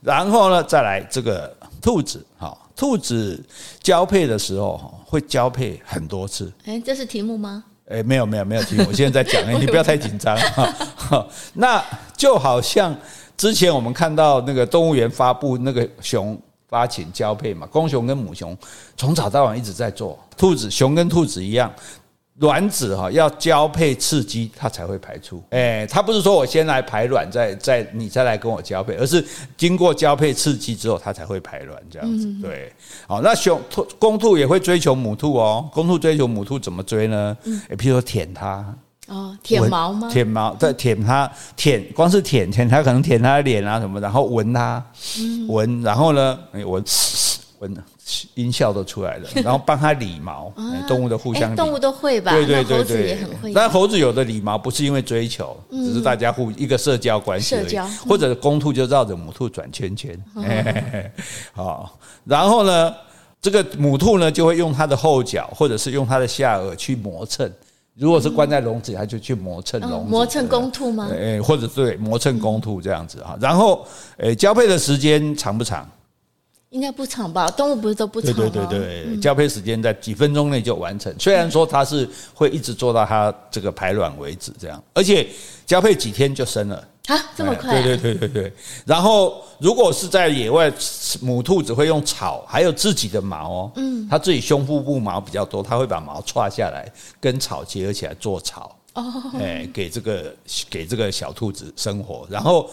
[0.01, 3.43] 然后呢，再来这个兔子，好，兔子
[3.81, 6.53] 交配的时候会交配很多次。
[6.65, 7.63] 哎，这是题目吗？
[7.87, 11.27] 哎，没有没有没有听，我现在在讲， 你不要太紧张哈。
[11.53, 11.83] 那
[12.17, 12.95] 就好像
[13.37, 18.57] 之前我们看到那个动物园发布那个熊发情交配嘛，公熊跟母熊
[18.97, 21.71] 从早到晚一直在做，兔子熊跟兔子一样。
[22.39, 32.29] 卵子哈要交配刺激它才会排出，哎，它不是说我先来排卵，再再你再来跟我交配，而是经过交配刺激之后，它才会排卵这样子。
[32.41, 32.73] 对，
[33.07, 37.37] 好，那雄兔公兔也会追求母兔哦，公兔追求母兔怎么追呢？
[37.69, 38.75] 哎，譬如说舔它，
[39.07, 40.09] 哦，舔毛吗？
[40.11, 44.85] 舔毛，对，舔它，舔，光是舔舔它，可能舔它的脸啊什么，然后闻它，
[45.47, 46.83] 闻，然后呢，哎，闻，
[47.59, 47.77] 闻。
[48.35, 50.53] 音效都出来了， 然后帮它理毛，
[50.87, 52.31] 动物的互相理，动物都会吧？
[52.31, 53.53] 对对对对，猴子也很会。
[53.53, 57.77] 但猴子有的理毛不是因为追求，只是大家互一个社交关系而已。
[58.07, 60.17] 或者公兔就绕着母兔转圈圈，
[61.53, 62.93] 好，然后呢，
[63.41, 67.51] 这个母兔呢就会用它的后脚或者是用它的下颚去磨蹭。
[67.97, 70.11] 如果是关在笼子里，它就去磨蹭笼子。
[70.11, 71.09] 磨蹭公兔吗？
[71.11, 73.37] 哎，或者对磨蹭公兔这样子哈。
[73.39, 73.87] 然后，
[74.17, 75.89] 诶，交配的时间长不长？
[76.75, 77.49] 应该不长吧？
[77.51, 78.37] 动物不是都不长吗？
[78.37, 81.13] 对对对对，交配时间在几分钟内就完成。
[81.17, 85.25] 虽然说它是会一直做到它这个排卵为止，这样，而且
[85.65, 86.75] 交配几天就生了
[87.07, 87.81] 啊，这么快？
[87.81, 88.53] 对对对对对。
[88.85, 90.69] 然后如果是在野外，
[91.21, 99.01] 母兔只会用草，还有自己的毛哦，嗯，它自己胸腹部毛比较多，它会把毛欻下来，跟草结合起来做草哦，
[99.39, 100.35] 哎，给这个
[100.69, 102.69] 给这个小兔子生活，然后。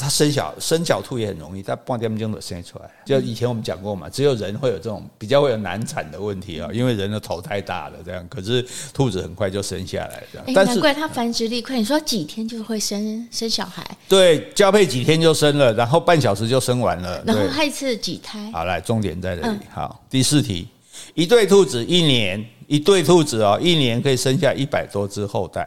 [0.00, 2.90] 它生小生小兔也很容易，它半点钟就生出来。
[3.06, 8.26] 就以前我们讲过嘛，只有人会有这种比较会有难产的问题啊，因为人的头太大了这样。
[8.28, 10.66] 可是兔子很快就生下来这样。
[10.66, 13.82] 难怪它繁殖力快，你说几天就会生生小孩？
[14.08, 17.22] 对，交配几天就生了，然后半小时就生完了。
[17.24, 18.50] 然后它一次几胎？
[18.52, 19.58] 好，来重点在这里。
[19.70, 20.68] 好，第四题，
[21.14, 25.66] 一对兔子一年，一对兔子哦，一年可以生下一百多只后代。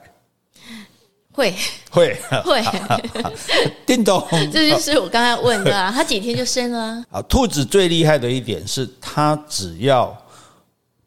[1.34, 1.54] 会。
[1.89, 2.17] 会。
[2.44, 2.63] 会，
[3.86, 7.04] 叮咚， 这就是我刚才问的啊，它几天就生了？
[7.10, 7.22] 啊？
[7.24, 10.15] 兔子最厉害的一点是，它只要，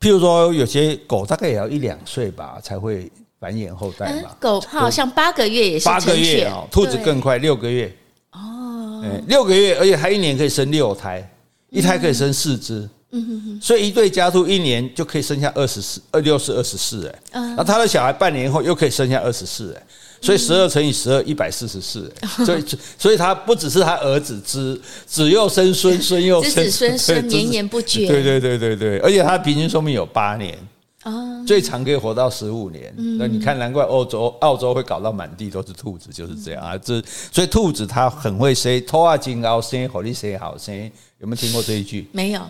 [0.00, 4.30] 譬如说有些狗大概也要一两岁吧才会繁衍后代嘛。
[4.40, 7.94] 狗好像八个月也是八个月哦，兔子更快，六个月。
[8.32, 11.26] 哦，六个月，而且它一年可以生六胎，
[11.70, 12.88] 一胎可以生四只。
[13.16, 19.82] 嗯哼哼，所以一对家兔一年就可以生下二十四，二六是二十四哎，嗯，那他的小孩半年后又可以生下二十四哎，
[20.24, 22.64] 所以十二乘以十二一百四十四哎，所以
[22.98, 30.58] 所以他不只是他儿子子子又生孙，孙又生 子孙孙绵延不绝，对对对对对，而且他平均寿命有八年，
[31.02, 31.12] 啊
[31.46, 36.62] 最长可以活到十五年，那你看难怪欧洲澳洲会搞到满地都是兔子就是这样。
[36.62, 40.74] 啊，这所以兔子它很会生，拖啊金高生，火力生好生，
[41.18, 42.08] 有没有听过这一句？
[42.12, 42.40] 没有。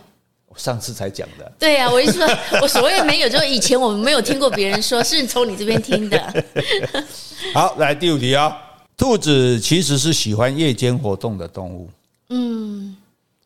[0.57, 1.53] 上次才讲的。
[1.59, 2.27] 对呀、啊，我一说，
[2.63, 6.45] 我所谓没有，就是以前我们没有听过别人说，是从你这边听的。
[7.53, 8.53] 好，来第五题啊、哦，
[8.97, 11.91] 兔子其实是喜欢夜间活动的动物。
[12.31, 12.97] 嗯，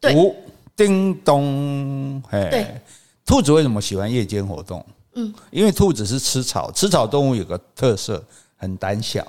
[0.00, 0.14] 对。
[0.14, 0.36] 五
[0.76, 2.66] 叮咚，哎，对，
[3.26, 4.84] 兔子为什么喜欢夜间活动？
[5.14, 8.22] 嗯，因为兔子是吃草，吃草动物有个特色，
[8.56, 9.26] 很胆小。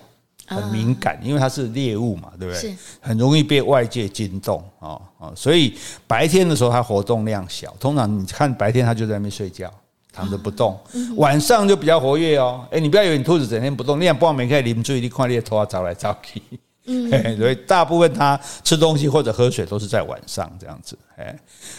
[0.49, 2.61] 很敏感，因为它是猎物嘛，对不对？
[2.61, 5.31] 是，很容易被外界惊动啊啊！
[5.35, 9.71] 所以白天的时候它活动量小，通常你看白天它就在那边睡觉，
[10.11, 10.77] 躺着不动。
[11.17, 12.65] 晚上就比较活跃哦。
[12.71, 16.41] 哎，你不要以为你兔子整天不动，你也不好没看你们注意力，看你的头发找来找去。
[16.85, 20.97] 嗯， 所以大部分它吃东西或者喝水都是在晚上这样子。
[21.17, 21.37] 哎，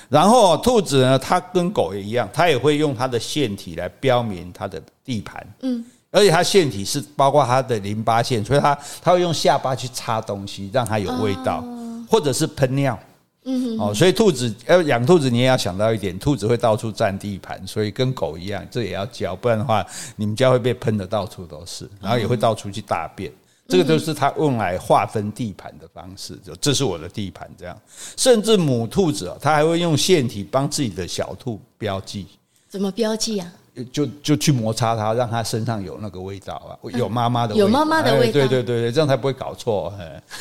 [0.09, 5.45] 然后兔子呢，它跟狗也一样，它也会用它的腺体来标明它的地盘。
[5.63, 5.85] 嗯。
[6.11, 11.65] 而且它腺体是包括它的淋巴腺，所以它它会用下巴去擦东西，让它有味道，
[12.09, 12.99] 或者是喷尿。
[13.45, 19.85] 嗯，哦，所以兔子要养兔子，你也要想到一点，兔子会到处占地盘，所以跟狗一样，这也要教，不然的话，
[20.17, 23.33] 你们家会被喷的到处都是，然后也会到处去大便。
[23.67, 27.75] 这个都是它用来划分地盘的方式，就这是我的地盘这样。
[28.17, 32.27] 甚至母兔子啊，它还会用腺体帮自己的小兔标记。
[32.69, 33.51] 怎么标记啊？
[33.93, 39.93] 就就去摩擦它，让它身上有那个味道啊，有妈妈的味道，有妈妈的味道，对对对，这样才不会搞错，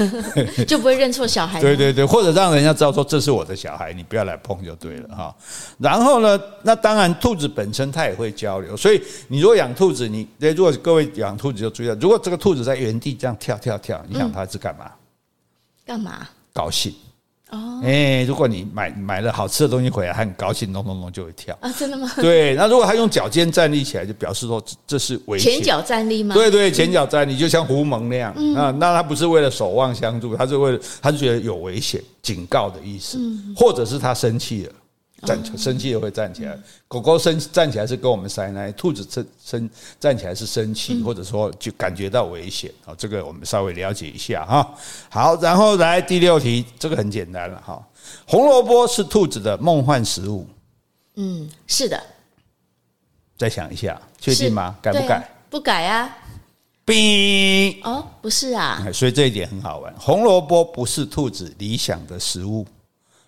[0.67, 1.61] 就不会认错小孩。
[1.61, 5.35] 对对对，或者让人家知道说，这是我的小孩，你不要来碰就对了哈。
[5.77, 14.91] 然后呢，那当然兔子本身它也会交流，所以你如果养兔子，你如果各位养兔子就注意了，如果这个兔子在原地这样跳跳跳，你想它是干嘛？
[15.85, 16.27] 干嘛？
[16.53, 16.93] 高兴。
[17.49, 22.11] 哦，哎，如果你买买了好吃的东西回来，他很高兴，咚咚咚就会跳啊，真的吗？
[22.17, 25.53] 对，那如果他用脚尖站立起来，就表示说这是危险。
[25.53, 26.35] 前脚站立吗？
[26.35, 28.69] 对对，前脚站立，就像狐獴那样啊。
[28.71, 33.19] 那他不是为了守望相助，他是为了他是觉得有危险，警告的意思，
[33.55, 34.73] 或者是他生气了。
[35.25, 42.95] 站生气也会站起来，狗狗生站起来是跟我们塞奶，兔子生生站起来是生气，或者说就感觉到危险啊。
[42.97, 44.75] 这个我们稍微了解一下哈。
[45.09, 47.85] 好，然后来第六题，这个很简单了哈。
[48.25, 50.47] 红萝卜是兔子的梦幻食物。
[51.15, 52.01] 嗯，是的。
[53.37, 54.75] 再想一下，确定吗？
[54.81, 55.29] 改不改？
[55.49, 56.17] 不改啊。
[56.85, 58.83] 冰哦，不是啊。
[58.93, 59.93] 所以这一点很好玩。
[59.99, 62.65] 红萝卜不是兔子理想的食物。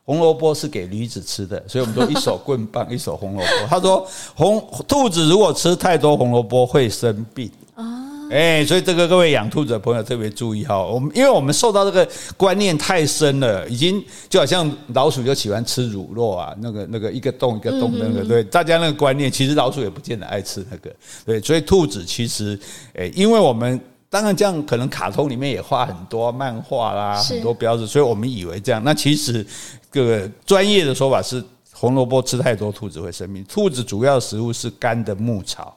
[0.04, 3.68] 红萝卜是给驴子吃的，所以我们都一手棍棒，一手红萝卜。
[3.68, 10.84] 他说红兔子如果吃太多红萝卜会生病啊，哎，所以这个各位养兔子的朋友特别注意哈。
[10.84, 20.92] 我们因为我们受到这个观念太深了，已经就好像老鼠就喜欢吃乳酪啊，那个那个一个洞一个洞的那个，对大家那个观念，其实老鼠也不见得爱吃那个，
[21.26, 22.60] 对，所以兔子其实，
[22.96, 23.80] 哎，因为我们。
[24.12, 28.84] 当然，这样可能卡通里面也画很多漫画啦，很多标志，所以我们以为这样。
[28.84, 29.46] 那其实，
[29.90, 33.42] 各个专业的说法是，红萝卜吃太多，兔子会生病。
[33.46, 35.74] 兔子主要食物是干的牧草，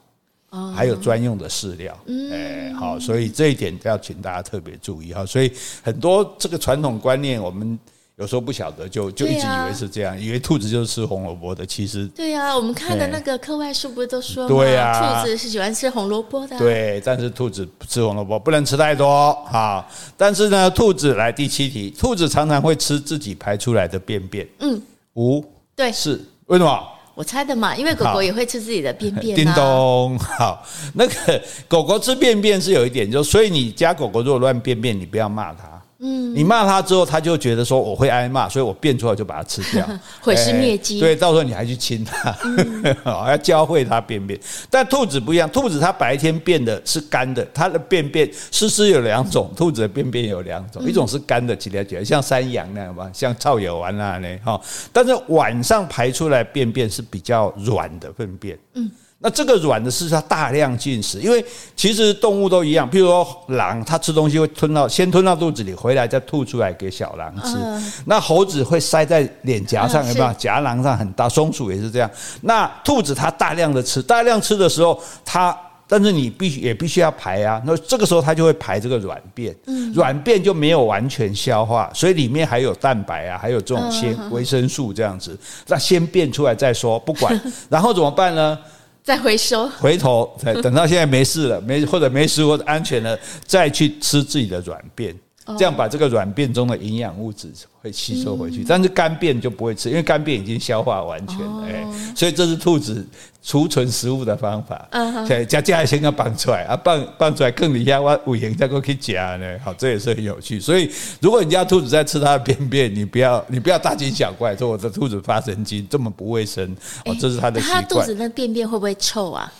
[0.74, 1.96] 还有专用的饲料。
[2.32, 5.24] 哎，好，所以这一点要请大家特别注意哈。
[5.24, 7.78] 所以很多这个传统观念，我们。
[8.16, 11.66] 有时候不晓得，就就一直以为是这样，啊、以为兔子就是吃红萝卜的。
[11.66, 14.48] 其实对呀、啊，我们看的那个课外书不是都说吗？
[14.48, 16.56] 对啊，兔子是喜欢吃红萝卜的。
[16.56, 19.84] 对，但是兔子不吃红萝卜，不能吃太多哈。
[20.16, 24.46] 但是呢，兔子来第七题，兔子常常会吃自己排出来的便便。
[24.60, 24.80] 嗯，
[25.14, 26.88] 五对是为什么？
[27.16, 29.42] 我猜的嘛，因为狗狗也会吃自己的便便、啊。
[29.42, 35.73] 叮咚，好，那个狗狗吃便便是有一点，就所以你家狗狗如果乱便便，你不要骂它。
[36.06, 39.88] 嗯，你骂他之后，他就觉得说我会挨骂，所以我变出来就把它吃掉，
[40.20, 41.00] 毁尸灭迹。
[41.00, 42.94] 对，到时候你还去亲它，嗯、
[43.26, 44.38] 要教会它便便。
[44.68, 54.60] 但兔子不一样，兔子它白天便的是干的，它的便便湿湿有两种，兔子的便便有两种，一种是干的，起来起来像山羊那样吧，像草野丸那样哈。
[54.92, 58.58] 但是晚上排出来便便是比较软的粪便。
[58.74, 58.90] 嗯。
[59.24, 61.42] 那这个软的是它大量进食，因为
[61.74, 67.56] 其实动物都一样，譬如说狼，它吃东西会吞到先吞到肚子里，回来再吐出来给小狼吃。
[68.04, 70.30] 那猴子会塞在脸颊上，有没有？
[70.34, 71.26] 颊囊上很大。
[71.26, 72.10] 松鼠也是这样。
[72.42, 75.58] 那兔子它大量的吃，大量吃的时候，它
[75.88, 79.56] 但是你必须也必须要排啊，那这个时候它就会排这个软便，
[79.94, 85.34] 软便就没有完全消化，所以里面还有蛋白啊，还有这种纤维生素这样子，
[85.68, 88.58] 那先便出来再说，不管，然后怎么办呢？
[89.04, 95.14] 再回收，回头再等到现在没事了，没或者没事或者安全了，再去吃自己的软便。
[95.58, 97.50] 这样把这个软便中的营养物质
[97.82, 103.06] 会吸收回去，但是干便就不会吃，因为干便已经消化完全了，哎，所以这是兔子
[103.42, 104.88] 储存食物的方法。
[104.92, 109.58] 嗯，对，加加先要放出来啊，放放出来更厉害，我五盐再过去夹呢。
[109.62, 110.58] 好，这也是很有趣。
[110.58, 117.82] 所以，如果你家兔子在吃它的便便，你不要 你不要大惊小怪，说我的兔子发神经这么不卫生哦，这是它的习惯。
[117.82, 119.52] 它肚子那便便会不会臭啊？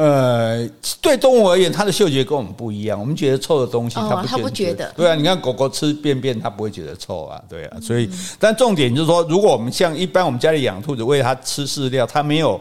[0.00, 0.66] 呃，
[1.02, 2.98] 对动物而言，它的嗅觉跟我们不一样。
[2.98, 4.90] 我们觉得臭的东西，它不，它不觉得。
[4.96, 7.38] 对啊，你看狗狗吃便便，它不会觉得臭啊。
[7.50, 8.08] 对啊，所以，
[8.38, 12.58] 但重点就是说，如果我们像一般我们家里养兔子，喂它吃饲料，它没有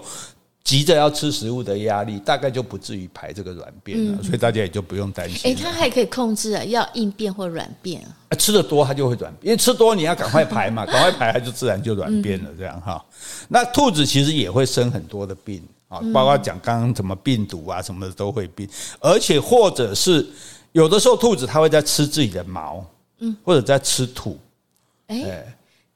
[0.65, 4.21] 急着要吃食物的压力，大概就不至于排这个软便了。
[4.21, 5.49] 所以大家也就不用担心。
[5.49, 8.35] 哎，它还可以控制啊，要硬便或软便啊。
[8.37, 12.49] 吃的多，它就会软，因为吃多你要赶快排嘛， 赶快排，它就自然就软便了。
[12.57, 13.01] 这样哈，
[13.47, 15.63] 那兔子其实也会生很多的病。
[15.89, 18.65] 啊，包括讲刚刚什么病毒啊什么的都会病，
[19.01, 20.25] 而且或者是
[20.71, 22.85] 有的时候兔子它会在吃自己的毛，
[23.17, 24.39] 嗯，或者在吃土。
[25.07, 25.43] 哎，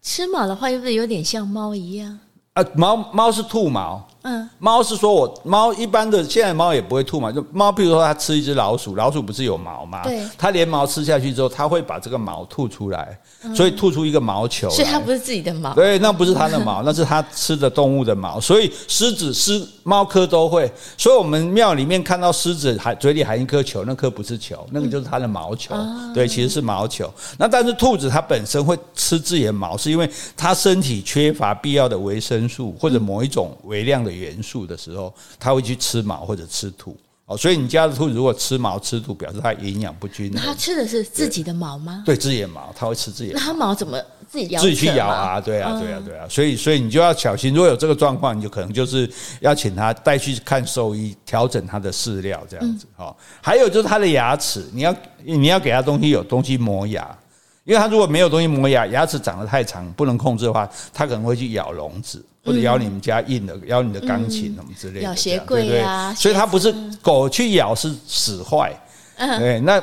[0.02, 2.20] 吃毛的话，是不是有点像猫一样？
[2.54, 4.06] 啊，猫猫是兔毛。
[4.24, 10.02] 嗯，猫是说我猫一般的现在猫也不会吐嘛，就猫，比如说它吃一只老鼠，老鼠不是有毛吗？
[10.04, 13.20] 对，它连毛吃下去之后，它会把这个毛吐出来，
[13.54, 14.70] 所以吐出一个毛球。
[14.70, 15.74] 所以它不是自己的毛。
[15.74, 18.40] 对，那不是它的毛， 那是它吃的动物的毛。
[18.40, 20.72] 所以狮子、狮猫科都会。
[20.98, 25.76] 所以我们庙里面看到狮子还嘴里含一颗球，那颗不是球，那个就是它的毛球。
[26.14, 27.14] 对，其实是毛球。
[27.38, 34.13] 那但是兔子它本身会吃自己的毛，是因为它身体缺乏必要的维生素或者某一种微量的。
[34.14, 36.96] 元素的时候，它会去吃毛或者吃土
[37.26, 40.42] 哦，所以你家的兔子如果吃毛吃土，表示它营养不均衡。
[40.42, 42.04] 它吃的是自己的毛吗？
[42.06, 43.40] 对，自己的毛，它会吃自己的。
[43.40, 43.98] 那它毛怎么
[44.30, 44.60] 自己咬？
[44.60, 45.40] 自己去咬啊？
[45.40, 46.28] 对啊，对啊，对啊。
[46.30, 52.86] 所以，所以你就要小心，如果有这个状况，你就可能就是要请它带去看兽医，调整它的饲料这样子。
[52.94, 57.18] 好，还有就是它的牙齿，你要你要给它东西，有东西磨牙，
[57.64, 62.22] 因为它如果没有东西磨牙，牙齿长得太长不能控制的话，它可能会去咬笼子。
[62.44, 68.78] 或者咬你们家硬的，咬你的钢琴什么之类的，咬鞋柜啊，所以它不是狗去咬是使坏，
[69.18, 69.82] 对，那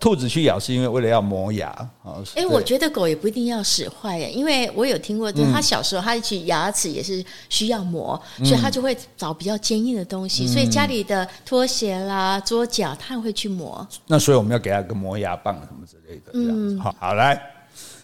[0.00, 1.68] 兔子去咬是因为为了要磨牙
[2.02, 2.18] 啊。
[2.34, 13.86] 哎，我觉得狗也不一定要使坏耶，因为我有听过，就是它小时候它去牙齿也是需要磨，所以它就会找比较坚硬的东西，所以家里的拖鞋啦、桌脚，它会去磨。
[14.08, 16.78] 那所以我们要给它个磨牙棒什么之类的，这样子。
[16.80, 17.40] 好，好来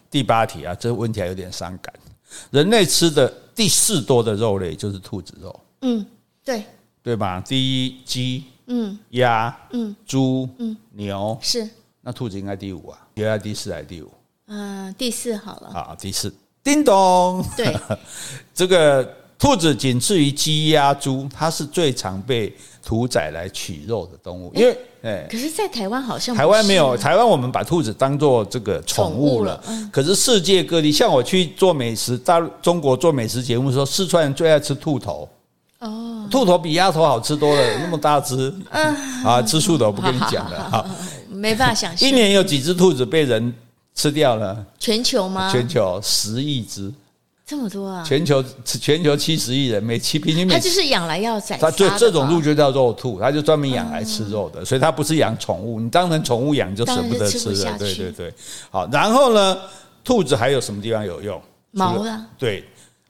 [0.09, 1.93] 第八题啊，这个问题还有点伤感。
[2.51, 5.61] 人类吃的第四多的肉类就是兔子肉。
[5.81, 6.07] 嗯，
[6.45, 6.65] 对，
[7.03, 7.43] 对吧？
[7.45, 11.69] 第一鸡，嗯，鸭，嗯，猪，嗯，牛是。
[12.01, 13.09] 那兔子应该第五啊？
[13.15, 14.09] 应该第四还是第五？
[14.47, 15.73] 嗯，第四好了。
[15.73, 16.33] 好，第四。
[16.63, 17.45] 叮咚。
[17.57, 17.77] 对，
[18.55, 22.53] 这个兔子仅次于鸡、鸭、猪，它是最常被
[22.85, 24.77] 屠宰来取肉的动物，因为。
[25.01, 29.63] 哎，可是，在台湾好像台湾没有，台湾我们把兔子当做这个宠物了。
[29.93, 35.29] 可是世界各地，像我去做美食，大陆中国做美食节目的时候，四川人最爱吃兔头。
[35.79, 38.53] 哦，兔头比鸭头好吃多了，那么大只。
[38.71, 38.93] 嗯，
[39.25, 40.85] 啊，吃素的我不跟你讲了 哈，
[41.29, 42.09] 没办法想象。
[42.09, 43.55] 一年有几只兔子被人
[43.95, 44.67] 吃掉了？
[44.81, 45.49] 全球吗？
[45.53, 46.93] 全球十亿只。
[47.49, 48.05] 这么多啊！
[48.07, 51.57] 全球全球七十亿人，每七平均每，他就是养来要宰。
[51.57, 55.81] 它对这种鹿就叫肉兔，它就专门养来吃肉的，所以它不是养宠物。
[55.81, 57.79] 你当成宠物养就舍不得吃了。
[57.79, 58.35] 对对对，
[58.71, 59.57] 好，然后呢，
[60.05, 61.41] 兔子还有什么地方有用？
[61.71, 62.63] 毛啊，对，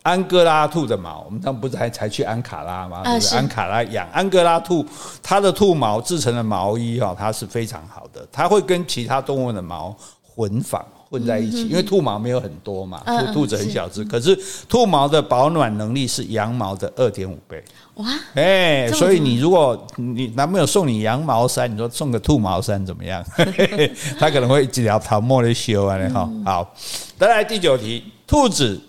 [0.02, 3.02] 安哥拉兔的毛，我们当不是还才去安卡拉吗？
[3.12, 4.86] 就是安卡拉养安哥拉兔，
[5.20, 10.86] 它的兔毛制成的毛衣哈，它是非常好的，它会跟其他动物的毛混纺。
[11.10, 17.62] 混在一起，因为兔毛没有很多嘛，兔兔子很小只，可是兔毛的保暖能力是羊毛的二点五倍。
[17.94, 18.06] 哇！
[18.34, 23.24] 哎，所以你如果你男朋友送你羊毛衫，你说送个兔毛衫怎么样？
[24.20, 25.98] 他可能会几条头毛的修啊！
[26.12, 26.74] 哈，好，
[27.18, 28.80] 再来第九题，兔子，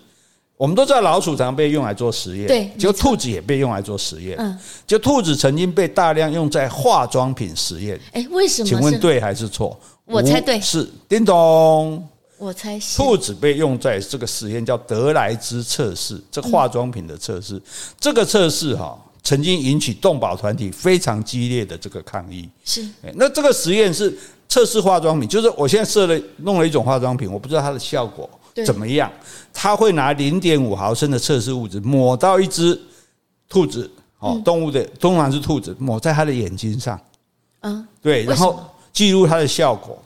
[0.60, 4.36] 我们都知道老鼠常被用来做实验，对，就兔子也被用来做实验。
[4.38, 7.98] 嗯，就兔子曾经被大量用在化妆品实验。
[8.12, 8.68] 哎，为什么？
[8.68, 9.74] 请问对还是错？
[10.04, 12.06] 我猜对，是叮咚。
[12.36, 17.54] 我猜是兔子被用在这个实验叫德莱兹测试，这个化妆品的测试。
[17.54, 17.62] 嗯、
[17.98, 22.46] 这个测试哈，曾经引起动保团体非常激烈的这个抗议。
[22.66, 24.14] 是，那这个实验是
[24.46, 28.28] 测试化妆品，就是我现在设了弄了一种化妆品，我不知道它的效果
[28.64, 29.10] 怎么样。
[29.52, 32.80] 他会拿零点五毫升的测试物质抹到一只
[33.48, 37.00] 兔子哦，动物的通常是兔子抹在它的眼睛上，
[37.60, 40.00] 嗯，对，然后记录它的效果，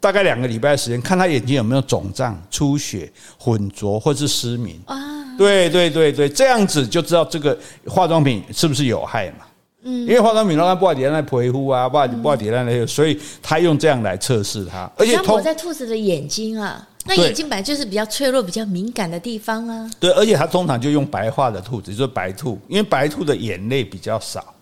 [0.00, 4.80] 大概两个礼拜的时间，看它眼睛有没有肿胀、出血、混浊或是失明。
[4.86, 9.44] 啊，对对对对，这样子就知道这个化妆品是不是有害嘛。
[9.84, 14.90] 嗯，因为化妆品让它不好底下那皮肤啊，不好不好底下那个，所以他用这样来测试它。
[14.96, 19.90] 而且抹在兔子的眼睛啊，那眼睛本来就是比较脆弱、比较敏感的地方啊。
[19.98, 24.54] 对，而且它通常就用白化的兔子，就是白兔，因为白兔的眼泪比较少。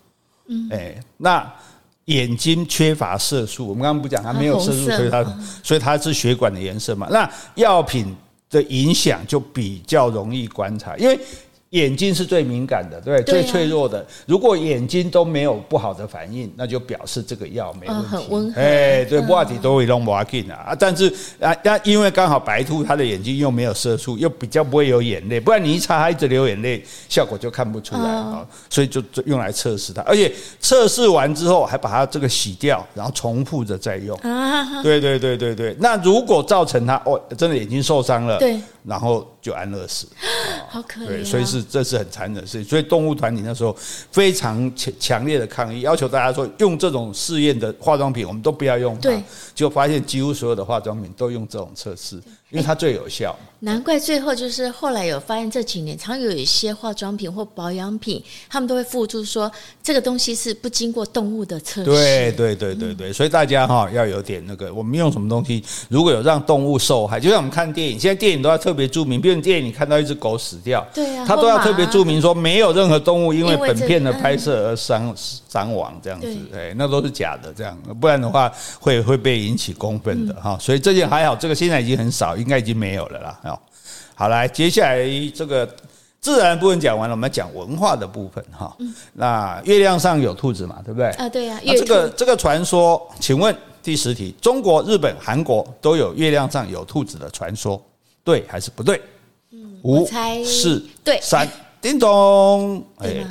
[0.47, 1.53] 嗯，哎，那
[2.05, 7.07] 眼睛缺乏色素，我们刚刚不讲它没有色素，所以它所以它是血管的颜色嘛。
[7.11, 8.15] 那药品
[8.49, 11.19] 的影响就比较容易观察，因为。
[11.71, 14.05] 眼睛是最敏感的，对，最脆弱的。
[14.25, 17.87] 如果眼睛都没有不好的反应，那就表示这个药没
[18.29, 18.59] 问题。
[18.59, 20.75] 哎，对，不话题都会弄不进啊。
[20.77, 21.09] 但是
[21.39, 28.45] 啊，那因为刚好白兔它的眼睛又没有色素，又比较不会有眼泪，不然你一擦它一直流眼泪，效果就看不出来啊。
[28.69, 34.19] 所以就用来测试它，而且测试完之后还把它这个洗掉，然后重复着再用。
[34.83, 35.73] 对对对对对。
[35.79, 38.59] 那如果造成它哦，真的眼睛受伤了，对。
[38.83, 40.07] 然后就安乐死，
[40.69, 41.07] 好可怜。
[41.07, 42.63] 对，所以是这是很残忍的事情。
[42.63, 43.75] 所以动物团体那时候
[44.11, 49.01] 非常强强烈的抗议，要求大家说用这种试验的化妆品，我们都不要用它。
[49.01, 49.23] 对，
[49.55, 52.21] 就发现几乎所有的化妆品都用这种测试，
[52.51, 53.35] 因为它最有效。
[53.63, 59.51] 难怪最后就是后来有发现这几年常有一些化妆品或保养品，他们都会附注说
[59.83, 61.85] 这个东西是不经过动物的测试。
[61.85, 80.57] 对对对对对，所以大家哈要有点那个，我们用什么东西如果有让动物受害，就像我们看电影，现在电影都要特别注明，比如电影你看到一只狗死掉，对啊，它都要特别注明说没有任何动物因为本片的拍摄而伤伤亡这样子，哎，那都是假的，这样不然的话会会被引起公愤的哈。
[80.59, 83.59] 所以这件还好，这个现在已经很少，应该已经没有了啦。
[84.15, 84.97] 好，来，接下来
[85.33, 85.67] 这个
[86.19, 88.75] 自然部分讲完了，我们讲文化的部分哈。
[89.13, 91.09] 那月亮上有兔子嘛，对不对？
[91.11, 91.59] 啊，对呀。
[91.63, 97.81] 那这个这个传说，请问第十题，中国、日本、韩国都有月亮上有兔子的传说，
[98.23, 99.01] 对还是不对？
[99.83, 100.07] 五、
[100.45, 101.47] 四、对、三，
[101.81, 102.83] 叮咚。
[102.99, 103.25] 哎，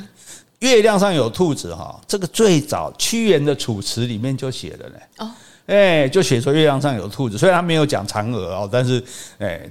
[0.59, 4.95] 月亮上有兔子哈，这个最早屈原的《楚辞》里面就写了呢。
[5.19, 5.31] 哦，
[5.71, 9.03] 哎，就写说月亮上有兔子，虽然他没有讲嫦娥哦，但是
[9.39, 9.61] 哎，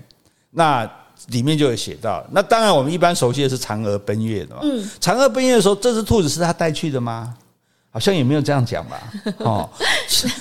[0.51, 0.91] 那。
[1.27, 4.63] 里面就有写到，那当然我们一般熟悉的是嫦娥奔月的嘛。
[4.65, 7.35] 嗯，嫦娥奔月的时候，这只兔子是他带去的吗？
[7.91, 9.13] 好像也没有这样讲吧。
[9.45, 9.69] 哦，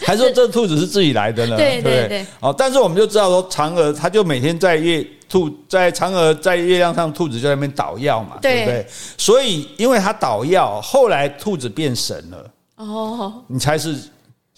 [0.05, 1.57] 还是说这兔子是自己来的呢？
[1.57, 2.25] 对对对。
[2.39, 8.87] 哦，但是我们就知道说，嫦娥她就每天在月兔在嫦娥在月亮上，兔子就在那边捣药嘛，对不对？
[9.17, 12.51] 所以因为他捣药，后来兔子变神了。
[12.77, 13.97] 哦，你猜是？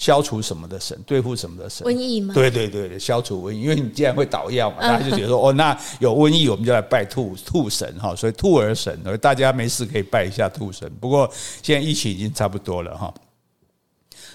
[0.01, 1.85] 消除什么的神，对付什么的神？
[1.85, 2.33] 瘟疫吗？
[2.33, 10.91] 对对对，消除瘟疫，因为你既然会捣药嘛，大家就觉得说，哦，那有瘟疫，我们就来拜兔兔神哈，所以兔儿神，大家没事可以拜一下兔神。
[10.99, 11.29] 不过
[11.61, 13.13] 现在疫情已经差不多了哈。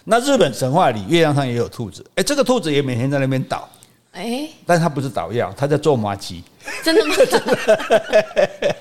[0.04, 3.68] 那日本神话里，月亮上也有兔子，哎，这个兔子也每天在那边捣，
[4.12, 6.44] 哎，但是它不是捣药，它在做麻吉。
[6.84, 7.14] 真的吗？
[7.28, 8.76] 真的。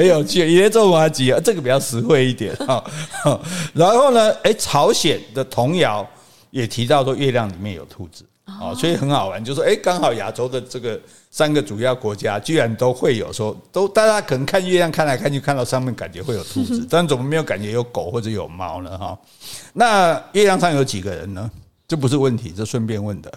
[0.00, 2.82] 很有趣，也在做麻吉啊，这个比较实惠一点 哈。
[3.74, 6.08] 然后呢，哎，朝鲜的童谣
[6.50, 10.98] 也提到说月亮里面有兔子啊，所以很好玩，就是说，哎，刚好亚洲的这个
[11.30, 18.96] 三个主要国家居然都会有说，都大家可能看月亮看来看去，看到上面感觉会有兔子， 但怎么没有感觉有狗或者有猫呢？
[18.96, 19.18] 哈，
[19.74, 21.50] 那月亮上有几个人呢？
[21.86, 23.30] 这不是问题，这顺便问的，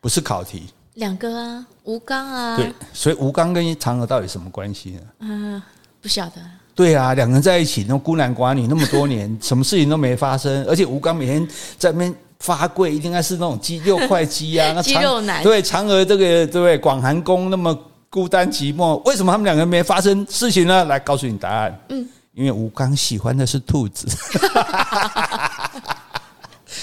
[0.00, 0.64] 不是考题。
[0.94, 2.56] 两个啊，吴刚啊。
[2.56, 5.00] 对，所以吴刚跟嫦娥到底什么关系呢？
[5.20, 5.62] 嗯。
[6.00, 6.40] 不晓得，
[6.74, 11.46] 对啊，两个人在一起，那孤男寡女那么多年， 什么事情都没发生，而且吴刚每天
[11.76, 15.42] 在那边发跪，应该是那种肌肉 块肌啊，那肌肉男。
[15.42, 16.78] 对，嫦娥这个对不对？
[16.78, 17.78] 广寒宫那么
[18.08, 20.84] 孤单寂寞，为什么他们两个人没发生事情呢？
[20.86, 24.06] 来告诉你答案，嗯，因为吴刚喜欢的是兔子。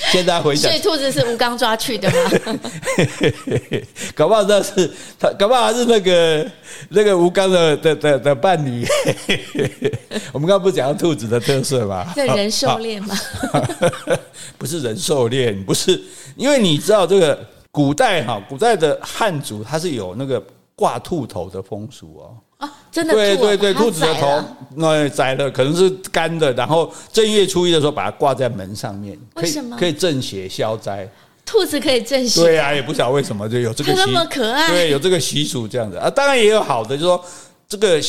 [0.12, 2.60] 现在回想，所以兔子是吴刚抓去的吗？
[4.16, 4.90] 搞不好那是
[5.20, 6.50] 他，搞不好是那个
[6.90, 8.86] 那个吴刚的的的的伴侣。
[10.32, 12.12] 我们刚刚不是讲到兔子的特色吗？
[12.16, 13.16] 对，人兽恋吗？
[14.58, 16.02] 不是人兽恋，不是，
[16.36, 17.40] 因为你知道这个
[17.72, 20.42] 古代哈，古代的汉族他是有那个
[20.76, 22.36] 挂兔头的风俗哦。
[22.88, 24.44] 啊，真的对对对，兔子的头
[24.76, 29.76] 那宰了，可能是干的，然后正月初一的时候把它挂在门上面，为什么？
[29.78, 31.10] 可以镇邪消灾？
[31.46, 32.42] 兔子可以镇邪？
[32.42, 36.10] 对啊，也不晓得为什么就有这个习俗， 那么可爱，对，有这个习俗这样子啊。
[36.10, 37.26] 当然也有好的，就是说
[37.68, 38.00] 这个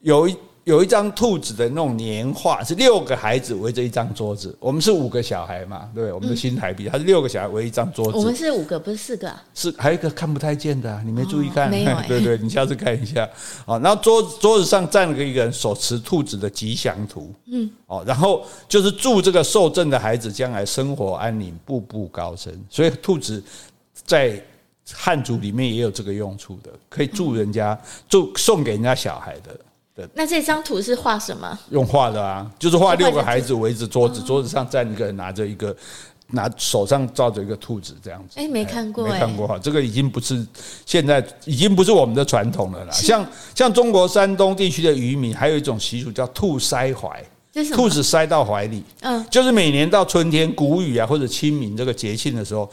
[0.00, 0.28] 有
[0.64, 4.56] 有一张兔子的那种年画，是六个孩子围着一张桌子。
[4.58, 8.16] 我们是五个小孩嘛，对，我们的新台币，他是六个小孩围一张桌子。
[8.16, 9.42] 我们是五个，不是四个啊。
[9.52, 11.68] 是还有一个看不太见的啊，你没注意看？
[11.68, 12.08] 哦，没有欸。
[12.08, 13.28] 对对，你下次看一下。
[13.66, 17.30] 哦，然后桌桌子上站了一个人，手持兔子的吉祥图。
[17.44, 17.70] 嗯。
[17.86, 22.50] 哦，然后就是祝这个受赠的孩子将来生活安宁，步步高升。
[22.70, 23.44] 所以兔子
[24.06, 24.42] 在
[24.94, 29.54] 汉族里面也有这个用处的，可以祝人家祝送给人家小孩的。
[30.14, 31.58] 那这张图是画什么？
[31.70, 35.74] 用画的啊，就是画六个孩子围着桌子，桌子上站一个人拿着一个，
[36.28, 38.40] 拿手上罩着一个兔子这样子。
[38.40, 40.44] 哎，没看过，没看过哈，这个已经不是
[40.84, 42.90] 现在已经不是我们的传统了啦。
[42.90, 43.24] 像
[43.54, 47.24] 像中国山东地区的渔民，还有一种习俗叫兔塞怀，
[47.72, 48.82] 兔子塞到怀里。
[49.02, 52.68] 嗯，就是每年到春天谷雨啊或者清明这个节庆的时候。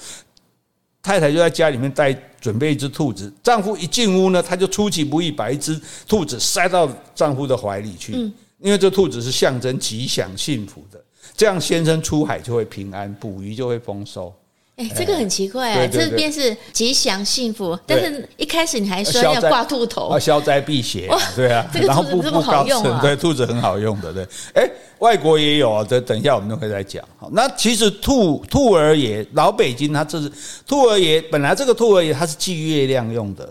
[1.03, 8.13] 太太就在家里面带准备一只兔子，丈夫一进屋呢，她就出其不意把一只兔子塞到丈夫的怀里去，
[8.59, 11.03] 因为这兔子是象征吉祥幸福的，
[11.35, 14.33] 这样先生出海就会平安，捕鱼就会丰收。
[14.81, 24.25] 哎，这个很奇怪啊，这边是吉祥幸福，但是一开始你还说要挂兔头，啊，消灾避邪，对啊， 这个兔子这么好用啊，对，兔子很好用的，对，
[24.55, 24.67] 哎，
[24.97, 27.03] 外国也有啊，等等一下我们都会再讲。
[27.19, 30.31] 好，那其实兔兔儿爷老北京，他这是
[30.65, 33.47] 兔儿爷，本来这个兔儿爷他是祭月亮用的，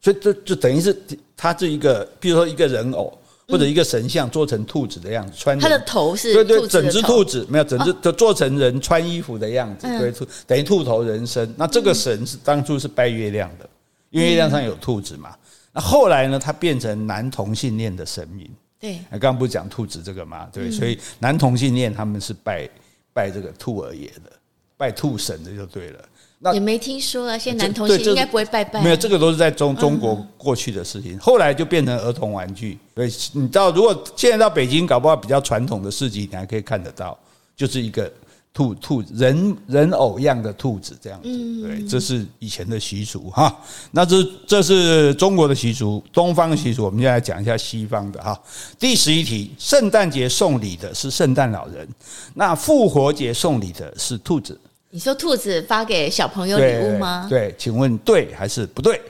[0.00, 0.96] 所以这就等于是
[1.36, 3.12] 它这一个，比如说一个人偶。
[3.50, 11.52] 或者一个神像做成兔子的样子，穿它的头是对对，整只兔子没有，整只就做成人穿衣服的样子，对兔等于兔头人身。
[11.56, 13.68] 那这个神是当初是拜月亮的，
[14.10, 15.34] 因为月亮上有兔子嘛。
[15.72, 18.50] 那后来呢，它变成男同性恋的神明。
[18.80, 20.48] 对，刚刚不是讲兔子这个嘛？
[20.52, 22.68] 对，所以男同性恋他们是拜
[23.12, 24.32] 拜这个兔儿爷的，
[24.76, 25.98] 拜兔神的就对了。
[26.42, 28.82] 那也没听说啊，现在男同性应该不会拜拜。
[28.82, 32.78] 没有，这个都是在中中国过去的事情，后来就变成儿童玩具。
[32.94, 37.18] 对，你知道，如果现在到北京，搞不好比较传统的市集，你还可以看得到，
[37.54, 38.10] 就是一个
[38.54, 41.28] 兔兔人人偶样的兔子这样子。
[41.62, 43.54] 对，这是以前的习俗哈。
[43.90, 48.40] 那这这是中国的习俗，东方的习俗，我们现在来讲一下西方的哈。
[48.78, 51.86] 第十一题，圣诞节送礼的是圣诞老人，
[52.32, 54.58] 那复活节送礼的是兔子。
[54.92, 57.26] 你说兔子发给小朋友礼物吗？
[57.30, 59.00] 对，对，请问对还是不对？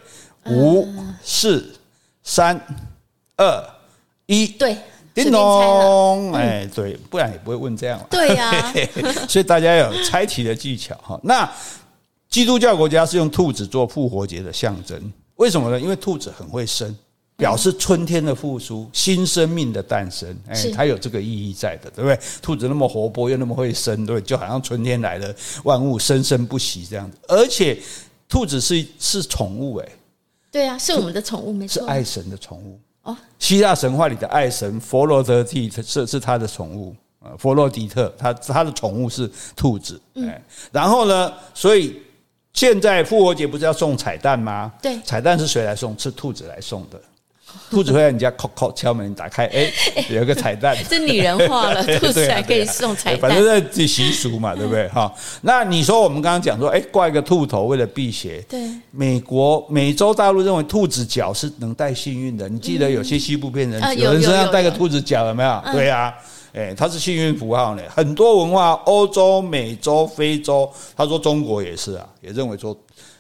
[0.47, 0.87] 五、
[1.23, 1.75] 四、
[2.23, 2.59] 三、
[3.37, 3.65] 二、
[4.27, 4.77] 一，对，
[5.15, 8.07] 叮咚，哎，对，不然也不会问这样了。
[8.11, 8.73] 对呀，
[9.29, 11.19] 所以大家要有猜题的技巧哈。
[11.23, 11.51] 那
[12.29, 15.81] 基督教国家是用兔子做复活节的象征，为什么呢？
[15.81, 16.95] 因为兔子很会生。
[17.41, 22.17] 表示春天的复苏，新生命的诞生，哎，它有这个意义在的，对不对？
[22.41, 25.35] 兔子那么活泼又那么会生，对，就好像春天来了，
[25.65, 27.17] 万物生生不息这样子。
[27.27, 27.77] 而且，
[28.29, 29.89] 兔子是是宠物，哎，
[30.53, 33.17] 对啊，是我们的宠物，没错，是爱神的宠物哦。
[33.39, 42.01] 希腊神话里的爱神佛罗德蒂是是他的宠物啊，佛罗迪特，他他的宠物是兔子，哎，然后呢，所以
[42.53, 44.73] 现在复活节不是要送彩蛋吗？
[44.83, 45.99] 对，彩蛋是谁来送？
[45.99, 47.01] 是兔子来送的。
[47.71, 49.73] 兔子会在你家叩叩敲门，打开， 哎，
[50.11, 50.77] 有个彩蛋。
[50.89, 53.21] 这拟人化了，兔子还可以送彩蛋。
[53.21, 54.89] 反正在习俗嘛，对不对？
[54.89, 58.45] 哈，那你说我们刚刚讲说，哎，挂一个兔头为了辟邪。
[58.49, 58.69] 对。
[58.91, 62.49] 美国、美洲大陆认为兔子脚是能带幸运的。
[62.49, 65.63] 你记得有些西部片人，有人身上带个兔子脚，有没有？
[65.73, 66.13] 对啊，
[66.53, 67.83] 哎，它是幸运符号呢。
[67.89, 72.77] 很多文化，欧洲、美洲、非洲，他说中国也是啊，也认为说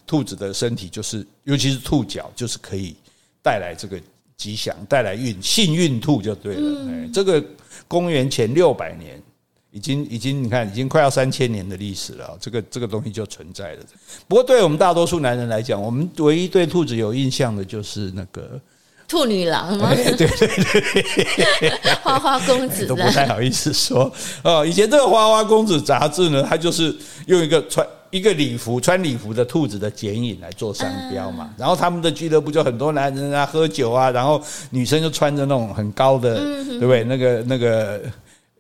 [0.07, 2.97] 兔子的身体就是，尤其是兔脚，就是可以
[3.43, 3.97] 带来这个。
[4.41, 6.88] 吉祥带来运，幸运兔就对了。
[6.88, 7.45] 哎，这个
[7.86, 9.22] 公元前六百年，
[9.70, 12.38] 已经已经你看，已经快要三千年的历史了。
[12.41, 13.80] 这个这个东西就存在了。
[14.26, 18.59] 不过，对我们大多数男人来讲，我们唯一对兔子有印象的就是那个
[19.07, 19.95] 兔女郎吗？
[19.95, 21.70] 对对对，
[22.03, 24.11] 花花公子都不太好意思说
[24.43, 24.64] 哦。
[24.64, 27.86] 以前这个花花公子杂志呢，它就是用一个穿。
[28.11, 36.37] 一个礼服穿礼服的兔子的剪影来做商标嘛，然后他们的俱乐部就很多男人啊喝酒啊，然后女生就穿着那种很高的，
[36.67, 37.05] 对不对？
[37.05, 38.01] 那个那个。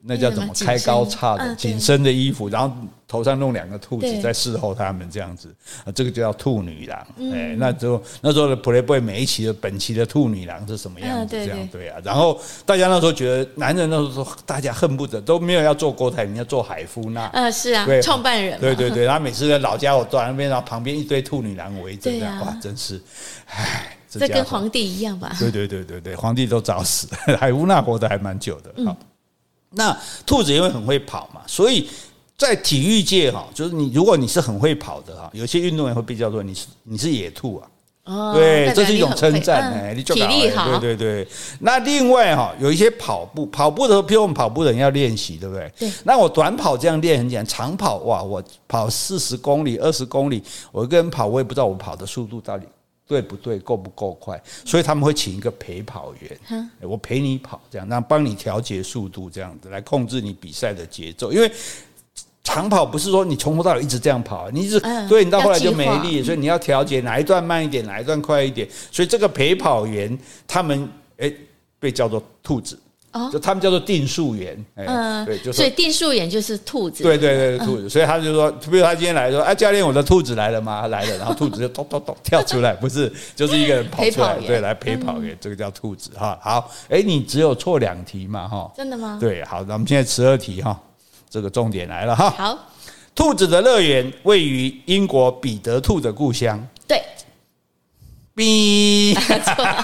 [0.02, 2.74] 那叫怎么开高叉的紧身的衣服，然后
[3.06, 6.98] 头上弄两个兔子在侍候他们这样子，啊，这个就叫兔女郎。
[7.32, 11.36] 哎，那时候那时候的 Playboy 每一期的本期的兔女郎是什么样子？
[11.44, 11.98] 这样对啊。
[12.02, 17.26] 然后大家那时候觉得，男人那时候大家恨不得都没有要做郭台铭，要做海夫那。
[17.34, 18.58] 嗯，是啊，对，创办人。
[18.58, 22.98] 对对对，他每次在老家我坐在那边，然后旁边一堆兔女郎围着，哇，真是，
[23.46, 25.36] 唉，这跟皇帝一样吧？
[25.38, 27.06] 对对对对对，皇帝都早死，
[27.38, 28.72] 海夫那活得还蛮久的。
[28.86, 28.96] 好。
[29.72, 29.96] 那
[30.26, 31.88] 兔子因为很会跑嘛，所以
[32.36, 37.68] 在体育界哈，就是你如果你是很会跑的哈，有些运动员会被叫做你是你是野兔啊。
[38.04, 41.28] 哦，对，这是一种称赞，哎，你体力好，对对对。
[41.60, 45.70] 那另外哈，有一些跑步，跑步的时候，譬如我们跑步的人要练习，对不对？
[45.78, 45.92] 对。
[46.04, 50.42] 那我短跑这样练很简单，长跑哇，我跑四十公里、二十公里，
[50.72, 52.66] 我一个人跑，我也不知道我跑的速度到底
[53.10, 61.50] 对不对，够不够快，所以他们会请一个陪跑员，我陪你跑，这样，那帮你调节速度，这样子来控制你比赛的节奏，因为。
[62.42, 68.66] 长跑不是说你从头到尾一直这样跑，你一直，所以你到后来就没力，所以你要调节哪一段慢一点，哪一段快一点。
[68.90, 70.88] 所以这个陪跑员他们
[71.18, 71.36] 诶
[71.78, 72.76] 被叫做兔子，
[73.32, 77.88] 就他们叫做定数员，嗯，对，就所以定数员就是兔子，对对对，兔子。
[77.88, 80.86] 所以他就说，比如他今天来说，哎，教练，我的兔子来了吗？
[80.86, 86.38] 来了，然后兔子就 咚咚咚跳出来，不是，就是一个人跑出来，对，来陪跑员，这个叫兔子哈。
[86.40, 88.70] 好，哎，你只有错两题嘛哈？
[88.76, 89.18] 真的吗？
[89.20, 90.80] 对，好，那我们现在十二题哈。
[91.32, 92.28] 这个重点来了哈！
[92.30, 92.58] 好，
[93.14, 96.60] 兔子的乐园位于英国彼得兔的故乡。
[98.40, 99.16] 对，逼，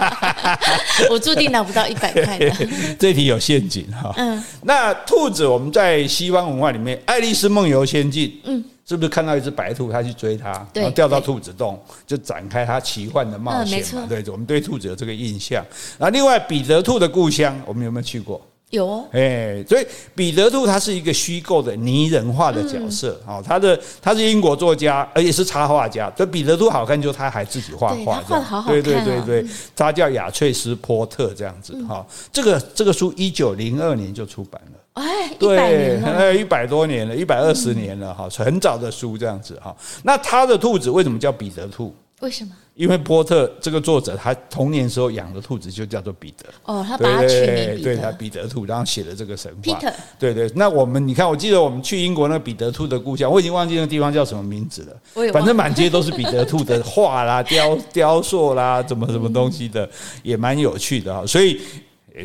[1.10, 2.50] 我注定拿不到一百块的。
[2.98, 4.12] 这题有陷阱哈。
[4.16, 14.06] 嗯，那兔子我们在西方文化里面，《爱丽丝梦游仙境》嗯，是不是看到一只白兔，它去追它，然后掉到兔子洞，就展开它奇幻的冒险嘛？
[14.08, 15.64] 对，我们对兔子有这个印象。
[15.98, 18.40] 然后另外，彼得兔的故乡，我们有没有去过？
[18.70, 26.12] 有哦，哎，所以彼得兔他是一个虚构的拟人化的角色，哦，他的他是英国作家，而且是插画家。
[26.16, 29.46] 所以彼得兔好看，就他还自己画画，画的好好看，对对对对，
[29.76, 32.04] 他叫亚翠斯波特这样子哈。
[32.32, 39.74] 这个这个书一九零二年就出版了，哎，对，哎，一百多年了，一百二十年了哈，很早的书这样子哈。
[40.02, 41.94] 那他的兔子为什么叫彼得兔？
[42.20, 42.50] 为什么？
[42.74, 46.44] 因为波特这个作者，他童年时候养的兔子就叫做彼得。
[46.64, 49.78] 哦，他把它取名彼得，对，他彼得兔，然后写了这个神话。
[49.78, 50.50] Peter，对对。
[50.54, 55.32] 那我们你看，我记得我们去英国那个彼得兔的故乡，我已经忘记那个地方叫什么名字了。
[55.32, 59.88] 反正满街都是彼得兔的画啦、雕 雕塑啦，怎么什么东西的，
[60.22, 61.26] 也蛮有趣的哈。
[61.26, 61.60] 所以，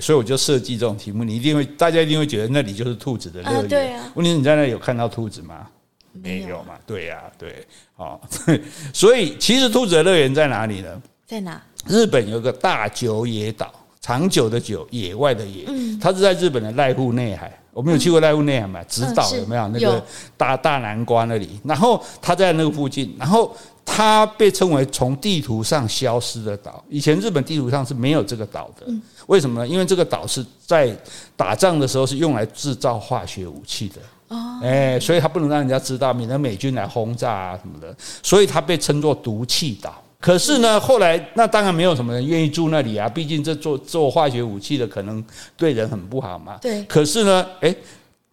[0.02, 3.68] 所以我就设计这种题目，你一定会，大家一定会觉得那里就是兔子的乐园。
[3.68, 4.12] 对啊。
[4.16, 5.68] 问题你在那里有看到兔子吗？
[6.14, 6.76] 没有嘛？
[6.86, 8.20] 对呀，对，哦，
[8.94, 11.02] 所以其实兔子的乐园在哪里呢？
[11.26, 11.62] 在哪？
[11.88, 15.66] 日本有个大久野岛，长久的久，野外的野，
[16.02, 17.52] 它是在日本的濑户内海。
[17.74, 18.84] 我们有去过濑户内海嘛？
[18.84, 19.68] 直岛有没有？
[19.70, 20.04] 那个
[20.36, 23.56] 大大南瓜那里，然后它在那个附近，然后
[23.86, 26.84] 它被称为从地图上消失的岛。
[26.90, 28.86] 以前日本地图上是没有这个岛的，
[29.28, 29.68] 为什么呢？
[29.68, 30.94] 因为这个岛是在
[31.38, 33.96] 打仗的时候是用来制造化学武器的。
[34.32, 40.02] 哦，哎，所以他不能让人家知道，免得美军来轰炸啊什么的，所以他被称作毒气岛。
[40.22, 45.22] 可是呢，后来那当然没有什么人愿意住那里啊，毕竟这做做化学武器的可能
[45.58, 46.58] 对人很不好嘛。
[46.62, 46.82] 对。
[46.84, 47.76] 可是呢，哎，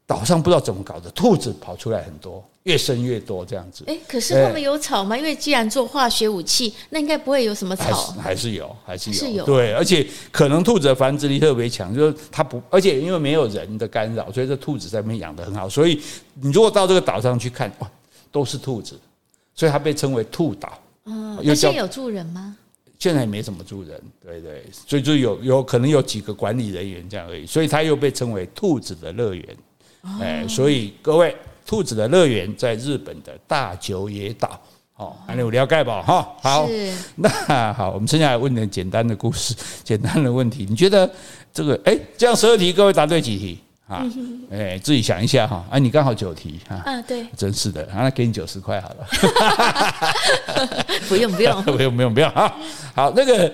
[0.09, 2.43] 岛上不知道怎么搞的，兔子跑出来很多。
[2.63, 5.17] 越生越多这样子，哎，可是他们有草吗？
[5.17, 15.69] 因为既然做化学武器，那应该不会有什么草，还是有，还是有，是有，对，而且可能兔子的繁殖力特别强，就是它不，而且因为没有人的干扰，所以这兔子在那边养的很好。
[15.69, 16.01] 所以
[16.35, 17.91] 你如果到这个岛上去看，哇，
[18.31, 18.99] 都是兔子，
[19.55, 20.79] 所以它被称为兔岛。
[21.05, 22.57] 嗯，那现在有住人吗？
[22.99, 29.57] 现在也没怎么住人，对对，所以就有有可能有几个管理人员这样而已，所以它又被称为兔子的乐园。
[30.21, 31.37] 哎，所以各位。
[31.67, 34.59] 兔子的乐园在日本的大久野岛，
[34.97, 36.01] 哦，还有了解吧？
[36.01, 36.67] 哈，好，
[37.17, 37.29] 那
[37.75, 40.67] 好，我们接下来问点简单的故事， 简单的问题。
[40.67, 41.07] 你觉得
[41.53, 44.03] 这个，哎，这样十二题，各位答对几题啊？
[44.51, 45.63] 哎，自己想一下哈。
[45.71, 46.77] 啊，你刚好九题哈。
[46.87, 49.07] 啊，对，真是的，那给你九十块好了。
[51.07, 52.51] 不用不用不用不用不用啊。
[52.95, 53.53] 好，那个。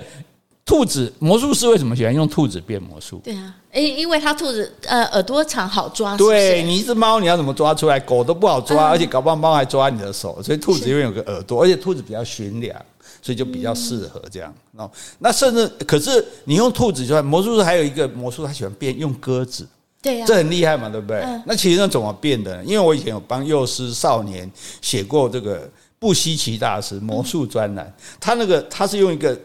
[0.66, 3.20] 兔子魔术师为什么喜欢用兔子变魔术？
[3.22, 6.16] 对啊，因因为它兔子呃耳朵长好抓。
[6.16, 8.00] 对，你一只猫你要怎么抓出来？
[8.00, 12.74] 狗都不好抓，而且搞不好猫还抓你的手，所以兔子因为有个耳朵，而且兔子比较驯良，
[13.20, 14.54] 所以就比较适合这样。
[14.76, 19.68] 哦，那甚至可是你用兔子就算魔术师还有一个魔术，他喜欢变用鸽子。
[20.00, 21.22] 对呀，这很厉害嘛，对不对？
[21.44, 22.56] 那其实那怎么变的？
[22.56, 24.50] 呢因为我以前有帮幼师少年
[24.80, 29.38] 写过这个布希奇大师魔术专栏，他那个他是用一个。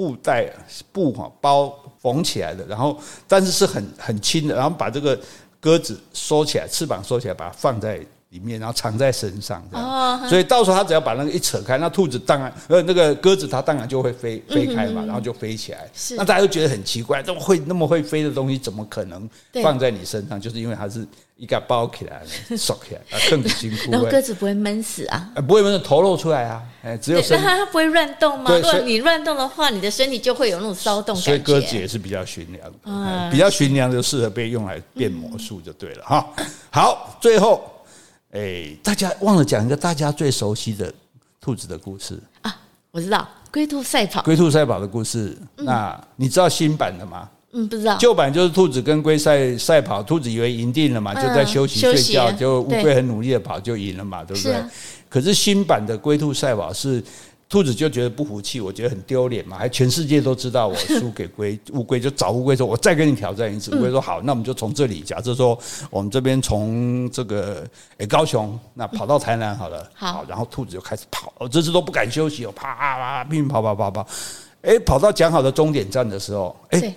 [0.00, 0.50] 布袋
[0.92, 2.98] 布哈包缝起来的，然后
[3.28, 5.20] 但是是很很轻的，然后把这个
[5.60, 8.00] 鸽子收起来，翅膀收起来，把它放在
[8.30, 10.28] 里面，然后藏在身上，这样。
[10.28, 15.88] 所以到时候他只要把那个一扯开，那兔子当然呃那个鸽子它当然就会飞飞开嘛，然后就飞起来。
[16.16, 19.28] 那大家就觉得很奇怪，这么会那么会飞的东西，怎么可能
[19.62, 20.40] 放在你身上？
[20.40, 21.06] 就是因为它是。
[21.40, 22.20] 一个包起来，
[22.54, 23.90] 收起来啊，更辛苦。
[23.90, 25.32] 然后鸽子不会闷死啊？
[25.48, 26.62] 不会闷死，头露出来啊。
[26.82, 27.40] 哎，只有身。
[27.42, 28.54] 那它不会乱动吗？
[28.54, 31.24] 如果你乱动的话，你的身体就会有那种骚动感。
[31.24, 36.28] 所以鸽子也是比较驯良的，比较驯良就适合被用来变魔术就对了哈。
[36.70, 37.64] 好，最后，
[38.32, 40.92] 哎，大家忘了讲一个大家最熟悉的
[41.40, 42.56] 兔子的故事啊。
[42.90, 45.36] 我知道龟兔赛跑，龟兔赛跑的故事。
[45.56, 47.28] 那你知道新版的吗？
[47.52, 47.96] 嗯，不知道。
[47.98, 54.54] 旧版就是兔子跟龟赛赛跑，兔子以为赢定了嘛，就在休息睡觉，就乌龟很努力的跑就赢了嘛，对不对？
[55.08, 57.02] 可是新版的龟兔赛跑是。
[57.50, 65.58] 兔子就觉得不服气，我觉得很丢脸嘛，还全世界都知道我输给龟乌龟，就找乌龟说：“我再跟你挑战一次。”乌龟说：“好，那我们就从这里，假设说
[65.90, 74.06] 我们这边从这个诶高雄那跑到台南好了，好，然后兔子就开始跑，这次都不敢休息哦，啪啪拼命跑跑跑跑，
[74.62, 76.94] 诶，跑到讲好的终点站的时候，诶，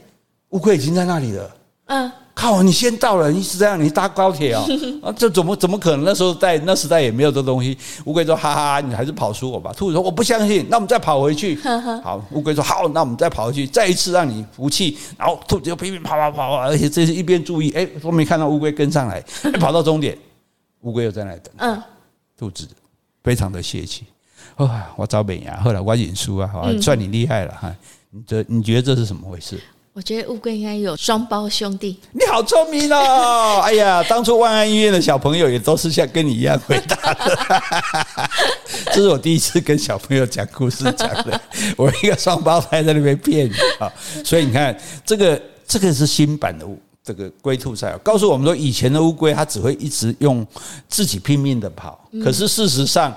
[0.50, 2.12] 乌龟已经在那里了，嗯。
[2.36, 2.64] 靠！
[2.64, 4.66] 你先到了，你是这样，你搭高铁哦？
[5.04, 6.04] 啊，这怎么怎么可能？
[6.04, 7.78] 那时候在那时代也没有这东西。
[8.06, 11.56] 乌龟说：“哈哈，你还是跑输我吧。”兔子说：“我不相信。”那我们再跑回去。
[12.04, 19.24] 好，乌龟说：“好，那我们再跑回去，再一次让你服气。”然后兔子就拼命跑跑跑，而且这是一边注意，哎，都没看到乌龟跟上来，
[19.60, 20.18] 跑到终点，
[20.82, 21.54] 乌龟又在那里等。
[21.58, 21.84] 嗯，
[22.38, 22.68] 兔子
[23.24, 24.06] 非常的泄气。
[24.56, 27.76] 啊，我找美牙，后来我认输啊，好，算你厉害了哈。
[28.10, 29.60] 你这你觉得这是怎么回事？
[29.96, 32.00] 我觉得乌龟应该有双胞兄弟。
[32.14, 33.62] 你好聪明哦！
[33.64, 37.62] 哎呀，当初万安医院的小朋友也都是像跟你一样回答的。
[38.92, 41.40] 这是我第一次跟小朋友讲故事讲的，
[41.78, 43.94] 我一个双胞胎在那边骗你啊！
[44.26, 44.76] 所以你看，
[45.06, 46.66] 这个这个是新版的
[47.04, 50.44] 这个龟兔赛，告诉我们说，以前的乌龟它只会一直用
[50.90, 53.16] 自己拼命的跑，可是事实上。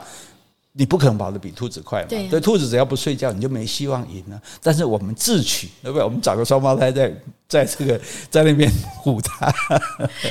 [0.79, 2.09] 你不可能跑得比兔子快嘛？
[2.09, 4.39] 对，兔子只要不睡觉，你就没希望赢了。
[4.63, 6.05] 但是我们智取，对不对？
[6.05, 7.11] 我们找个双胞胎在
[7.49, 8.71] 在这个 在那边
[9.05, 9.53] 唬他。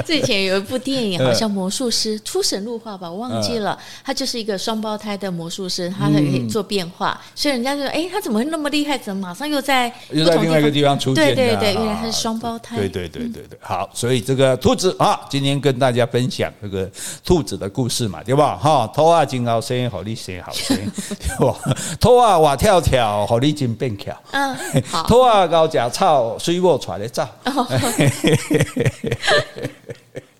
[0.05, 3.77] 这以前有一部电影， 好像魔术师出神入化吧，我忘记了。
[4.03, 8.97] 他就是一个双胞胎的魔术师，他可以做变化，所以人家就说：“哎，他怎么会那么厉害？
[8.97, 12.75] 怎么马上又在又在另外一个地方出现？”对对对，原来他是双胞胎。
[12.77, 16.89] 对对对对对，好，所以这个兔子啊，今天跟大家分享这个
[17.23, 18.57] 兔子的故事嘛，对吧？
[18.57, 20.41] 哈，兔啊，真好生，好利生。
[20.43, 20.75] 好生，
[21.07, 21.55] 对吧？
[21.99, 24.11] 兔啊，我跳跳，好你真变巧。
[24.31, 24.55] 嗯，
[24.89, 25.03] 好。
[25.03, 27.27] 兔啊，高食草，水母出来走。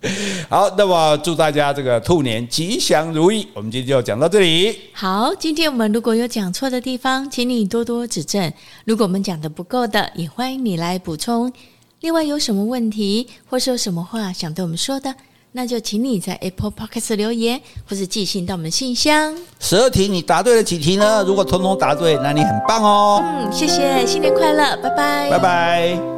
[0.48, 3.48] 好，那么祝大家这个兔年吉祥如意。
[3.56, 4.80] 我们今天就讲到这里。
[4.94, 8.54] 好，今天我们如果有讲错的地方，请你多多指正。
[8.86, 11.52] 如果我们讲的不够的，也欢迎你来补充。
[12.02, 15.16] 另外，有什么问题，或是有什么话想对我们说的？
[15.54, 17.60] 那就请你在 Apple Podcast 留言，
[17.90, 19.36] 或是寄信到我们信箱。
[19.60, 21.24] 十二题你答对了几题呢？
[21.26, 23.24] 如果通通答对，那你很棒哦。
[23.24, 26.15] 嗯，谢谢，新年快乐，拜拜，拜拜。